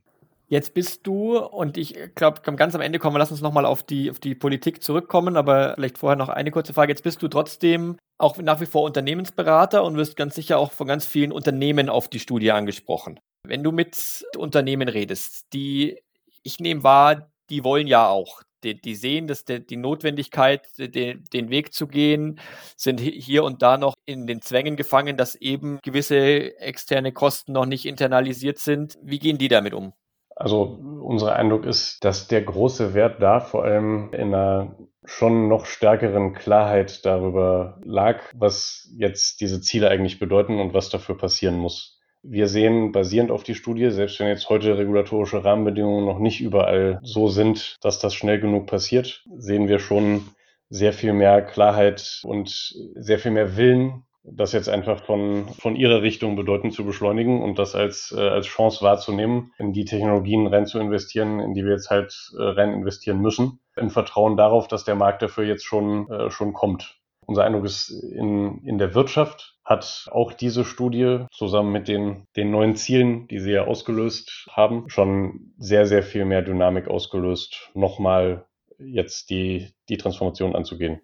Jetzt 0.49 0.73
bist 0.73 1.07
du, 1.07 1.37
und 1.37 1.77
ich 1.77 1.97
glaube, 2.15 2.41
ganz 2.41 2.75
am 2.75 2.81
Ende 2.81 2.99
kommen 2.99 3.15
lass 3.15 3.31
uns 3.31 3.39
nochmal 3.39 3.65
auf 3.65 3.81
die, 3.81 4.11
auf 4.11 4.19
die 4.19 4.35
Politik 4.35 4.83
zurückkommen, 4.83 5.37
aber 5.37 5.75
vielleicht 5.75 5.97
vorher 5.97 6.17
noch 6.17 6.27
eine 6.27 6.51
kurze 6.51 6.73
Frage. 6.73 6.91
Jetzt 6.91 7.03
bist 7.03 7.23
du 7.23 7.29
trotzdem 7.29 7.95
auch 8.17 8.37
nach 8.37 8.59
wie 8.59 8.65
vor 8.65 8.83
Unternehmensberater 8.83 9.85
und 9.85 9.95
wirst 9.95 10.17
ganz 10.17 10.35
sicher 10.35 10.59
auch 10.59 10.73
von 10.73 10.85
ganz 10.85 11.05
vielen 11.05 11.31
Unternehmen 11.31 11.87
auf 11.87 12.09
die 12.09 12.19
Studie 12.19 12.51
angesprochen. 12.51 13.21
Wenn 13.47 13.63
du 13.63 13.71
mit 13.71 14.25
Unternehmen 14.37 14.89
redest, 14.89 15.45
die, 15.53 15.97
ich 16.43 16.59
nehme 16.59 16.83
wahr, 16.83 17.31
die 17.49 17.63
wollen 17.63 17.87
ja 17.87 18.09
auch 18.09 18.41
die, 18.63 18.79
die 18.79 18.95
sehen, 18.95 19.27
dass 19.27 19.45
die, 19.45 19.65
die 19.65 19.77
Notwendigkeit, 19.77 20.67
den, 20.77 21.25
den 21.33 21.49
Weg 21.49 21.73
zu 21.73 21.87
gehen, 21.87 22.39
sind 22.77 22.99
hier 22.99 23.43
und 23.43 23.61
da 23.61 23.77
noch 23.77 23.93
in 24.05 24.27
den 24.27 24.41
Zwängen 24.41 24.75
gefangen, 24.75 25.17
dass 25.17 25.35
eben 25.35 25.79
gewisse 25.83 26.57
externe 26.59 27.11
Kosten 27.11 27.53
noch 27.53 27.65
nicht 27.65 27.85
internalisiert 27.85 28.59
sind. 28.59 28.97
Wie 29.01 29.19
gehen 29.19 29.37
die 29.37 29.47
damit 29.47 29.73
um? 29.73 29.93
Also 30.35 30.63
unser 30.63 31.35
Eindruck 31.35 31.65
ist, 31.65 32.03
dass 32.03 32.27
der 32.27 32.41
große 32.41 32.93
Wert 32.93 33.21
da 33.21 33.39
vor 33.39 33.63
allem 33.63 34.11
in 34.13 34.33
einer 34.33 34.75
schon 35.05 35.47
noch 35.47 35.65
stärkeren 35.65 36.33
Klarheit 36.33 37.05
darüber 37.05 37.79
lag, 37.83 38.21
was 38.33 38.89
jetzt 38.95 39.41
diese 39.41 39.61
Ziele 39.61 39.89
eigentlich 39.89 40.19
bedeuten 40.19 40.59
und 40.59 40.73
was 40.73 40.89
dafür 40.89 41.17
passieren 41.17 41.57
muss. 41.57 41.99
Wir 42.25 42.47
sehen 42.47 42.93
basierend 42.93 43.31
auf 43.31 43.43
die 43.43 43.53
Studie, 43.53 43.89
selbst 43.89 44.19
wenn 44.19 44.27
jetzt 44.27 44.49
heute 44.49 44.77
regulatorische 44.77 45.43
Rahmenbedingungen 45.43 46.05
noch 46.05 46.19
nicht 46.19 46.39
überall 46.39 46.99
so 47.03 47.27
sind, 47.27 47.75
dass 47.81 47.99
das 47.99 48.15
schnell 48.15 48.39
genug 48.39 48.65
passiert, 48.65 49.25
sehen 49.35 49.67
wir 49.67 49.79
schon 49.79 50.23
sehr 50.69 50.93
viel 50.93 51.11
mehr 51.11 51.41
Klarheit 51.41 52.21
und 52.23 52.75
sehr 52.95 53.19
viel 53.19 53.31
mehr 53.31 53.57
Willen, 53.57 54.05
das 54.23 54.53
jetzt 54.53 54.69
einfach 54.69 55.03
von, 55.03 55.49
von 55.49 55.75
ihrer 55.75 56.01
Richtung 56.01 56.37
bedeutend 56.37 56.73
zu 56.73 56.85
beschleunigen 56.85 57.41
und 57.41 57.59
das 57.59 57.75
als, 57.75 58.15
äh, 58.17 58.21
als 58.21 58.47
Chance 58.47 58.81
wahrzunehmen, 58.81 59.51
in 59.57 59.73
die 59.73 59.83
Technologien 59.83 60.47
rein 60.47 60.65
zu 60.65 60.79
investieren, 60.79 61.41
in 61.41 61.53
die 61.53 61.65
wir 61.65 61.73
jetzt 61.73 61.89
halt 61.89 62.31
äh, 62.37 62.41
rein 62.41 62.71
investieren 62.71 63.19
müssen, 63.19 63.59
im 63.75 63.89
Vertrauen 63.89 64.37
darauf, 64.37 64.69
dass 64.69 64.85
der 64.85 64.95
Markt 64.95 65.21
dafür 65.21 65.43
jetzt 65.43 65.65
schon, 65.65 66.09
äh, 66.09 66.31
schon 66.31 66.53
kommt. 66.53 67.01
Unser 67.25 67.43
Eindruck 67.43 67.65
ist, 67.65 67.89
in, 67.89 68.59
in 68.63 68.77
der 68.77 68.95
Wirtschaft 68.95 69.52
hat 69.65 70.07
auch 70.11 70.33
diese 70.33 70.65
Studie 70.65 71.25
zusammen 71.31 71.71
mit 71.71 71.87
den, 71.87 72.27
den 72.35 72.51
neuen 72.51 72.75
Zielen, 72.75 73.27
die 73.27 73.39
sie 73.39 73.51
ja 73.51 73.63
ausgelöst 73.63 74.47
haben, 74.51 74.89
schon 74.89 75.53
sehr, 75.57 75.85
sehr 75.85 76.03
viel 76.03 76.25
mehr 76.25 76.41
Dynamik 76.41 76.87
ausgelöst, 76.87 77.71
nochmal 77.73 78.45
jetzt 78.77 79.29
die, 79.29 79.69
die 79.87 79.97
Transformation 79.97 80.55
anzugehen. 80.55 80.99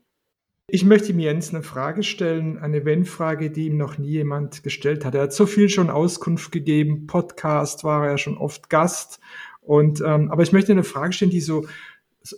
Ich 0.71 0.85
möchte 0.85 1.11
ihm 1.11 1.19
Jens 1.19 1.53
eine 1.53 1.63
Frage 1.63 2.03
stellen, 2.03 2.59
eine 2.59 2.85
Wenn-Frage, 2.85 3.49
die 3.49 3.67
ihm 3.67 3.77
noch 3.77 3.97
nie 3.97 4.09
jemand 4.09 4.61
gestellt 4.61 5.03
hat. 5.03 5.15
Er 5.15 5.23
hat 5.23 5.33
so 5.33 5.47
viel 5.47 5.69
schon 5.69 5.89
Auskunft 5.89 6.51
gegeben, 6.51 7.07
Podcast 7.07 7.83
war 7.83 8.03
er 8.05 8.11
ja 8.11 8.17
schon 8.17 8.37
oft 8.37 8.69
Gast. 8.69 9.19
Und 9.61 10.01
ähm, 10.05 10.31
aber 10.31 10.43
ich 10.43 10.51
möchte 10.51 10.71
eine 10.71 10.83
Frage 10.83 11.13
stellen, 11.13 11.31
die 11.31 11.41
so, 11.41 11.65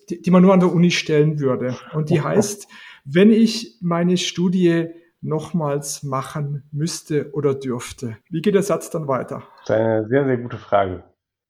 die, 0.10 0.22
die 0.22 0.32
man 0.32 0.44
nur 0.44 0.54
an 0.54 0.62
der 0.62 0.72
Uni 0.72 0.92
stellen 0.92 1.40
würde. 1.40 1.76
Und 1.94 2.10
die 2.10 2.22
heißt, 2.22 2.68
wenn 3.04 3.32
ich 3.32 3.78
meine 3.82 4.16
Studie 4.18 4.88
nochmals 5.22 6.04
machen 6.04 6.68
müsste 6.72 7.32
oder 7.34 7.56
dürfte? 7.56 8.18
Wie 8.30 8.42
geht 8.42 8.56
der 8.56 8.64
Satz 8.64 8.90
dann 8.90 9.08
weiter? 9.08 9.44
Das 9.66 9.70
ist 9.70 9.72
eine 9.72 10.08
sehr, 10.08 10.26
sehr 10.26 10.38
gute 10.38 10.58
Frage. 10.58 11.04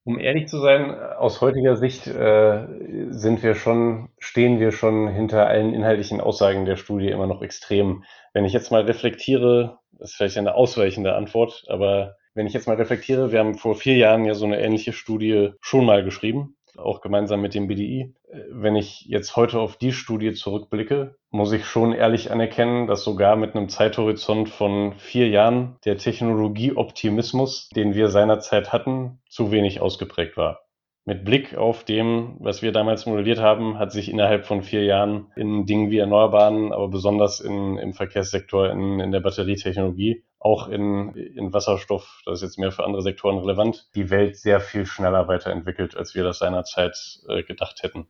Um 0.03 0.19
ehrlich 0.19 0.47
zu 0.47 0.59
sein, 0.59 0.95
aus 0.99 1.41
heutiger 1.41 1.75
Sicht 1.75 2.07
äh, 2.07 2.67
sind 3.11 3.43
wir 3.43 3.53
schon, 3.53 4.09
stehen 4.17 4.59
wir 4.59 4.71
schon 4.71 5.07
hinter 5.07 5.47
allen 5.47 5.73
inhaltlichen 5.73 6.21
Aussagen 6.21 6.65
der 6.65 6.75
Studie 6.75 7.09
immer 7.09 7.27
noch 7.27 7.41
extrem. 7.43 8.03
Wenn 8.33 8.45
ich 8.45 8.53
jetzt 8.53 8.71
mal 8.71 8.81
reflektiere, 8.81 9.77
das 9.91 10.11
ist 10.11 10.15
vielleicht 10.15 10.37
eine 10.37 10.55
ausweichende 10.55 11.13
Antwort, 11.13 11.65
aber 11.67 12.15
wenn 12.33 12.47
ich 12.47 12.53
jetzt 12.53 12.67
mal 12.67 12.77
reflektiere, 12.77 13.31
wir 13.31 13.39
haben 13.39 13.55
vor 13.55 13.75
vier 13.75 13.97
Jahren 13.97 14.25
ja 14.25 14.33
so 14.33 14.45
eine 14.45 14.59
ähnliche 14.59 14.93
Studie 14.93 15.51
schon 15.59 15.85
mal 15.85 16.03
geschrieben 16.03 16.55
auch 16.77 17.01
gemeinsam 17.01 17.41
mit 17.41 17.53
dem 17.53 17.67
BDI. 17.67 18.13
Wenn 18.49 18.75
ich 18.75 19.05
jetzt 19.07 19.35
heute 19.35 19.59
auf 19.59 19.77
die 19.77 19.91
Studie 19.91 20.33
zurückblicke, 20.33 21.15
muss 21.31 21.53
ich 21.53 21.65
schon 21.65 21.93
ehrlich 21.93 22.29
anerkennen, 22.29 22.87
dass 22.87 23.03
sogar 23.03 23.37
mit 23.37 23.55
einem 23.55 23.69
Zeithorizont 23.69 24.49
von 24.49 24.93
vier 24.97 25.29
Jahren 25.29 25.77
der 25.85 25.97
Technologieoptimismus, 25.97 27.69
den 27.69 27.95
wir 27.95 28.09
seinerzeit 28.09 28.73
hatten, 28.73 29.21
zu 29.29 29.49
wenig 29.49 29.79
ausgeprägt 29.81 30.35
war. 30.35 30.65
Mit 31.05 31.25
Blick 31.25 31.57
auf 31.57 31.83
dem, 31.83 32.35
was 32.39 32.61
wir 32.61 32.71
damals 32.71 33.07
modelliert 33.07 33.39
haben, 33.39 33.79
hat 33.79 33.91
sich 33.91 34.11
innerhalb 34.11 34.45
von 34.45 34.61
vier 34.61 34.83
Jahren 34.83 35.31
in 35.35 35.65
Dingen 35.65 35.89
wie 35.89 35.97
Erneuerbaren, 35.97 36.73
aber 36.73 36.89
besonders 36.89 37.39
in, 37.39 37.77
im 37.77 37.93
Verkehrssektor, 37.93 38.69
in, 38.69 38.99
in 38.99 39.11
der 39.11 39.21
Batterietechnologie, 39.21 40.23
auch 40.37 40.67
in, 40.67 41.15
in 41.15 41.53
Wasserstoff, 41.53 42.21
das 42.25 42.39
ist 42.39 42.49
jetzt 42.49 42.59
mehr 42.59 42.71
für 42.71 42.83
andere 42.83 43.01
Sektoren 43.01 43.39
relevant, 43.39 43.89
die 43.95 44.11
Welt 44.11 44.35
sehr 44.37 44.59
viel 44.59 44.85
schneller 44.85 45.27
weiterentwickelt, 45.27 45.97
als 45.97 46.13
wir 46.13 46.23
das 46.23 46.39
seinerzeit 46.39 47.21
äh, 47.27 47.41
gedacht 47.43 47.81
hätten. 47.81 48.07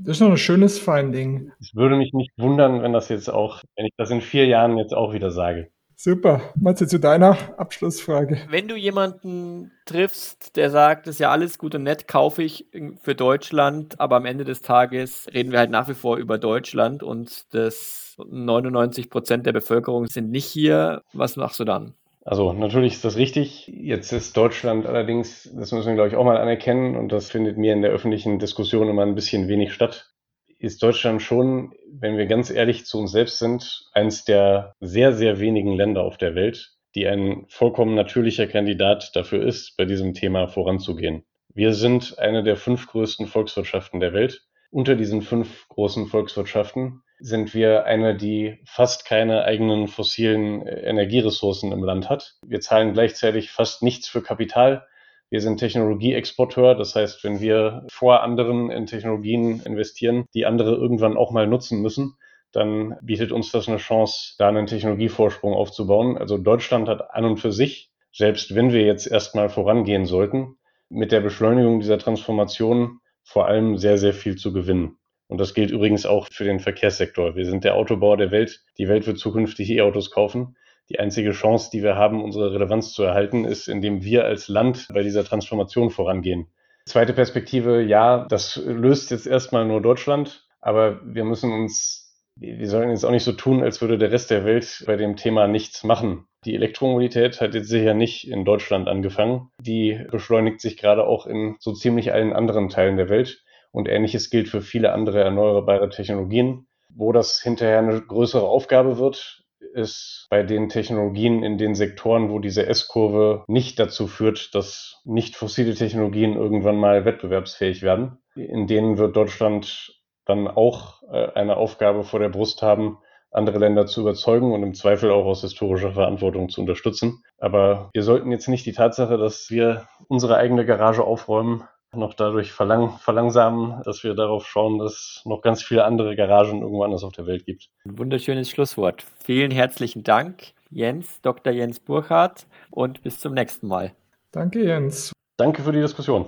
Das 0.00 0.16
ist 0.16 0.20
noch 0.20 0.30
ein 0.30 0.36
schönes 0.36 0.78
Finding. 0.78 1.52
Es 1.60 1.74
würde 1.74 1.96
mich 1.96 2.12
nicht 2.12 2.30
wundern, 2.36 2.82
wenn 2.82 2.92
das 2.92 3.08
jetzt 3.08 3.28
auch, 3.28 3.62
wenn 3.76 3.86
ich 3.86 3.94
das 3.96 4.10
in 4.10 4.20
vier 4.20 4.46
Jahren 4.46 4.78
jetzt 4.78 4.94
auch 4.94 5.12
wieder 5.12 5.30
sage. 5.30 5.70
Super. 6.00 6.40
Matze, 6.54 6.86
zu 6.86 7.00
deiner 7.00 7.36
Abschlussfrage. 7.58 8.38
Wenn 8.48 8.68
du 8.68 8.76
jemanden 8.76 9.72
triffst, 9.84 10.54
der 10.54 10.70
sagt, 10.70 11.08
das 11.08 11.16
ist 11.16 11.18
ja 11.18 11.32
alles 11.32 11.58
gut 11.58 11.74
und 11.74 11.82
nett, 11.82 12.06
kaufe 12.06 12.44
ich 12.44 12.66
für 13.02 13.16
Deutschland, 13.16 13.98
aber 13.98 14.14
am 14.14 14.24
Ende 14.24 14.44
des 14.44 14.62
Tages 14.62 15.26
reden 15.34 15.50
wir 15.50 15.58
halt 15.58 15.72
nach 15.72 15.88
wie 15.88 15.94
vor 15.94 16.16
über 16.16 16.38
Deutschland 16.38 17.02
und 17.02 17.52
das 17.52 18.16
99 18.24 19.10
Prozent 19.10 19.44
der 19.44 19.52
Bevölkerung 19.52 20.06
sind 20.06 20.30
nicht 20.30 20.46
hier. 20.46 21.02
Was 21.12 21.34
machst 21.34 21.58
du 21.58 21.64
dann? 21.64 21.94
Also 22.28 22.52
natürlich 22.52 22.92
ist 22.94 23.04
das 23.04 23.16
richtig. 23.16 23.66
Jetzt 23.68 24.12
ist 24.12 24.36
Deutschland 24.36 24.84
allerdings, 24.86 25.50
das 25.54 25.72
müssen 25.72 25.86
wir 25.86 25.94
glaube 25.94 26.08
ich 26.08 26.16
auch 26.16 26.24
mal 26.24 26.36
anerkennen 26.36 26.94
und 26.94 27.10
das 27.10 27.30
findet 27.30 27.56
mir 27.56 27.72
in 27.72 27.82
der 27.82 27.90
öffentlichen 27.90 28.38
Diskussion 28.38 28.88
immer 28.88 29.02
ein 29.02 29.14
bisschen 29.14 29.48
wenig 29.48 29.72
statt 29.72 30.12
ist 30.58 30.82
Deutschland 30.82 31.22
schon, 31.22 31.72
wenn 31.88 32.18
wir 32.18 32.26
ganz 32.26 32.50
ehrlich 32.50 32.84
zu 32.84 32.98
uns 32.98 33.12
selbst 33.12 33.38
sind, 33.38 33.88
eines 33.92 34.24
der 34.24 34.74
sehr, 34.80 35.12
sehr 35.12 35.38
wenigen 35.38 35.72
Länder 35.72 36.02
auf 36.02 36.18
der 36.18 36.34
Welt, 36.34 36.72
die 36.94 37.06
ein 37.06 37.44
vollkommen 37.48 37.94
natürlicher 37.94 38.48
Kandidat 38.48 39.12
dafür 39.14 39.46
ist, 39.46 39.76
bei 39.76 39.84
diesem 39.84 40.14
Thema 40.14 40.48
voranzugehen. 40.48 41.24
Wir 41.54 41.74
sind 41.74 42.18
eine 42.18 42.42
der 42.42 42.56
fünf 42.56 42.88
größten 42.88 43.26
Volkswirtschaften 43.26 44.00
der 44.00 44.12
Welt. 44.12 44.44
Unter 44.70 44.96
diesen 44.96 45.22
fünf 45.22 45.68
großen 45.68 46.06
Volkswirtschaften 46.06 47.02
sind 47.20 47.54
wir 47.54 47.84
eine, 47.84 48.16
die 48.16 48.60
fast 48.64 49.04
keine 49.04 49.44
eigenen 49.44 49.88
fossilen 49.88 50.66
Energieressourcen 50.66 51.72
im 51.72 51.82
Land 51.82 52.08
hat. 52.08 52.36
Wir 52.46 52.60
zahlen 52.60 52.92
gleichzeitig 52.92 53.50
fast 53.50 53.82
nichts 53.82 54.08
für 54.08 54.22
Kapital. 54.22 54.86
Wir 55.30 55.40
sind 55.40 55.58
Technologieexporteur, 55.58 56.74
das 56.74 56.94
heißt, 56.94 57.22
wenn 57.24 57.40
wir 57.40 57.84
vor 57.90 58.22
anderen 58.22 58.70
in 58.70 58.86
Technologien 58.86 59.60
investieren, 59.60 60.24
die 60.34 60.46
andere 60.46 60.74
irgendwann 60.74 61.16
auch 61.16 61.32
mal 61.32 61.46
nutzen 61.46 61.82
müssen, 61.82 62.16
dann 62.52 62.96
bietet 63.02 63.32
uns 63.32 63.50
das 63.50 63.68
eine 63.68 63.76
Chance, 63.76 64.34
da 64.38 64.48
einen 64.48 64.66
Technologievorsprung 64.66 65.52
aufzubauen. 65.52 66.16
Also 66.16 66.38
Deutschland 66.38 66.88
hat 66.88 67.10
an 67.10 67.24
und 67.24 67.36
für 67.38 67.52
sich, 67.52 67.90
selbst 68.12 68.54
wenn 68.54 68.72
wir 68.72 68.82
jetzt 68.82 69.06
erstmal 69.06 69.50
vorangehen 69.50 70.06
sollten, 70.06 70.56
mit 70.88 71.12
der 71.12 71.20
Beschleunigung 71.20 71.80
dieser 71.80 71.98
Transformation 71.98 73.00
vor 73.22 73.46
allem 73.46 73.76
sehr, 73.76 73.98
sehr 73.98 74.14
viel 74.14 74.36
zu 74.36 74.52
gewinnen. 74.52 74.97
Und 75.28 75.38
das 75.38 75.54
gilt 75.54 75.70
übrigens 75.70 76.06
auch 76.06 76.28
für 76.32 76.44
den 76.44 76.58
Verkehrssektor. 76.58 77.36
Wir 77.36 77.44
sind 77.44 77.64
der 77.64 77.76
Autobauer 77.76 78.16
der 78.16 78.30
Welt. 78.30 78.62
Die 78.78 78.88
Welt 78.88 79.06
wird 79.06 79.18
zukünftig 79.18 79.70
E-Autos 79.70 80.10
kaufen 80.10 80.56
die 80.90 80.98
einzige 80.98 81.32
Chance, 81.32 81.70
die 81.72 81.82
wir 81.82 81.96
haben, 81.96 82.22
unsere 82.22 82.52
Relevanz 82.52 82.92
zu 82.92 83.02
erhalten, 83.02 83.44
ist, 83.44 83.68
indem 83.68 84.02
wir 84.02 84.24
als 84.24 84.48
Land 84.48 84.88
bei 84.92 85.02
dieser 85.02 85.24
Transformation 85.24 85.90
vorangehen. 85.90 86.46
Zweite 86.86 87.12
Perspektive, 87.12 87.82
ja, 87.82 88.26
das 88.28 88.56
löst 88.64 89.10
jetzt 89.10 89.26
erstmal 89.26 89.66
nur 89.66 89.82
Deutschland, 89.82 90.46
aber 90.60 91.00
wir 91.04 91.24
müssen 91.24 91.52
uns, 91.52 92.16
wir 92.36 92.68
sollen 92.68 92.90
jetzt 92.90 93.04
auch 93.04 93.10
nicht 93.10 93.24
so 93.24 93.32
tun, 93.32 93.62
als 93.62 93.82
würde 93.82 93.98
der 93.98 94.10
Rest 94.10 94.30
der 94.30 94.46
Welt 94.46 94.84
bei 94.86 94.96
dem 94.96 95.16
Thema 95.16 95.46
nichts 95.46 95.84
machen. 95.84 96.24
Die 96.46 96.54
Elektromobilität 96.54 97.40
hat 97.42 97.54
jetzt 97.54 97.68
sicher 97.68 97.92
nicht 97.92 98.26
in 98.26 98.46
Deutschland 98.46 98.88
angefangen. 98.88 99.50
Die 99.60 100.00
beschleunigt 100.10 100.60
sich 100.60 100.78
gerade 100.78 101.04
auch 101.06 101.26
in 101.26 101.56
so 101.58 101.72
ziemlich 101.72 102.12
allen 102.12 102.32
anderen 102.32 102.70
Teilen 102.70 102.96
der 102.96 103.10
Welt. 103.10 103.42
Und 103.78 103.88
ähnliches 103.88 104.28
gilt 104.28 104.48
für 104.48 104.60
viele 104.60 104.92
andere 104.92 105.22
erneuerbare 105.22 105.88
Technologien. 105.88 106.66
Wo 106.92 107.12
das 107.12 107.40
hinterher 107.40 107.78
eine 107.78 108.00
größere 108.00 108.42
Aufgabe 108.42 108.98
wird, 108.98 109.44
ist 109.72 110.26
bei 110.30 110.42
den 110.42 110.68
Technologien 110.68 111.44
in 111.44 111.58
den 111.58 111.76
Sektoren, 111.76 112.28
wo 112.28 112.40
diese 112.40 112.66
S-Kurve 112.66 113.44
nicht 113.46 113.78
dazu 113.78 114.08
führt, 114.08 114.52
dass 114.56 115.00
nicht 115.04 115.36
fossile 115.36 115.76
Technologien 115.76 116.34
irgendwann 116.34 116.74
mal 116.74 117.04
wettbewerbsfähig 117.04 117.82
werden. 117.82 118.18
In 118.34 118.66
denen 118.66 118.98
wird 118.98 119.14
Deutschland 119.14 119.92
dann 120.24 120.48
auch 120.48 121.04
äh, 121.12 121.28
eine 121.34 121.56
Aufgabe 121.56 122.02
vor 122.02 122.18
der 122.18 122.30
Brust 122.30 122.62
haben, 122.62 122.98
andere 123.30 123.60
Länder 123.60 123.86
zu 123.86 124.00
überzeugen 124.00 124.50
und 124.52 124.64
im 124.64 124.74
Zweifel 124.74 125.12
auch 125.12 125.24
aus 125.24 125.42
historischer 125.42 125.92
Verantwortung 125.92 126.48
zu 126.48 126.62
unterstützen. 126.62 127.22
Aber 127.38 127.90
wir 127.92 128.02
sollten 128.02 128.32
jetzt 128.32 128.48
nicht 128.48 128.66
die 128.66 128.72
Tatsache, 128.72 129.18
dass 129.18 129.50
wir 129.50 129.86
unsere 130.08 130.36
eigene 130.36 130.66
Garage 130.66 131.04
aufräumen, 131.04 131.62
noch 131.94 132.14
dadurch 132.14 132.52
verlang 132.52 132.98
verlangsamen, 132.98 133.82
dass 133.84 134.04
wir 134.04 134.14
darauf 134.14 134.46
schauen, 134.46 134.78
dass 134.78 135.22
noch 135.24 135.40
ganz 135.40 135.62
viele 135.62 135.84
andere 135.84 136.16
Garagen 136.16 136.60
irgendwo 136.60 136.82
anders 136.82 137.04
auf 137.04 137.12
der 137.12 137.26
Welt 137.26 137.46
gibt. 137.46 137.70
Ein 137.84 137.98
wunderschönes 137.98 138.50
Schlusswort. 138.50 139.04
Vielen 139.24 139.50
herzlichen 139.50 140.02
Dank, 140.02 140.52
Jens, 140.70 141.20
Dr. 141.22 141.52
Jens 141.52 141.80
Burkhardt 141.80 142.46
und 142.70 143.02
bis 143.02 143.20
zum 143.20 143.34
nächsten 143.34 143.68
Mal. 143.68 143.92
Danke, 144.32 144.64
Jens. 144.64 145.12
Danke 145.38 145.62
für 145.62 145.72
die 145.72 145.80
Diskussion. 145.80 146.26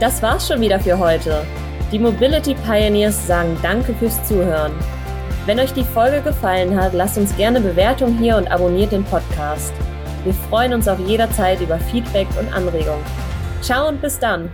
Das 0.00 0.22
war's 0.22 0.48
schon 0.48 0.60
wieder 0.60 0.80
für 0.80 0.98
heute. 0.98 1.44
Die 1.92 1.98
Mobility 1.98 2.54
Pioneers 2.54 3.26
sagen 3.26 3.56
Danke 3.62 3.94
fürs 3.94 4.22
Zuhören. 4.26 4.72
Wenn 5.46 5.60
euch 5.60 5.72
die 5.72 5.84
Folge 5.84 6.20
gefallen 6.22 6.74
hat, 6.74 6.92
lasst 6.92 7.16
uns 7.16 7.36
gerne 7.36 7.60
Bewertung 7.60 8.18
hier 8.18 8.36
und 8.36 8.50
abonniert 8.50 8.90
den 8.90 9.04
Podcast. 9.04 9.72
Wir 10.24 10.34
freuen 10.34 10.72
uns 10.72 10.88
auf 10.88 10.98
jederzeit 10.98 11.60
über 11.60 11.78
Feedback 11.78 12.26
und 12.40 12.52
Anregungen. 12.52 13.04
Ciao 13.66 13.88
und 13.88 14.00
bis 14.00 14.16
dann! 14.20 14.48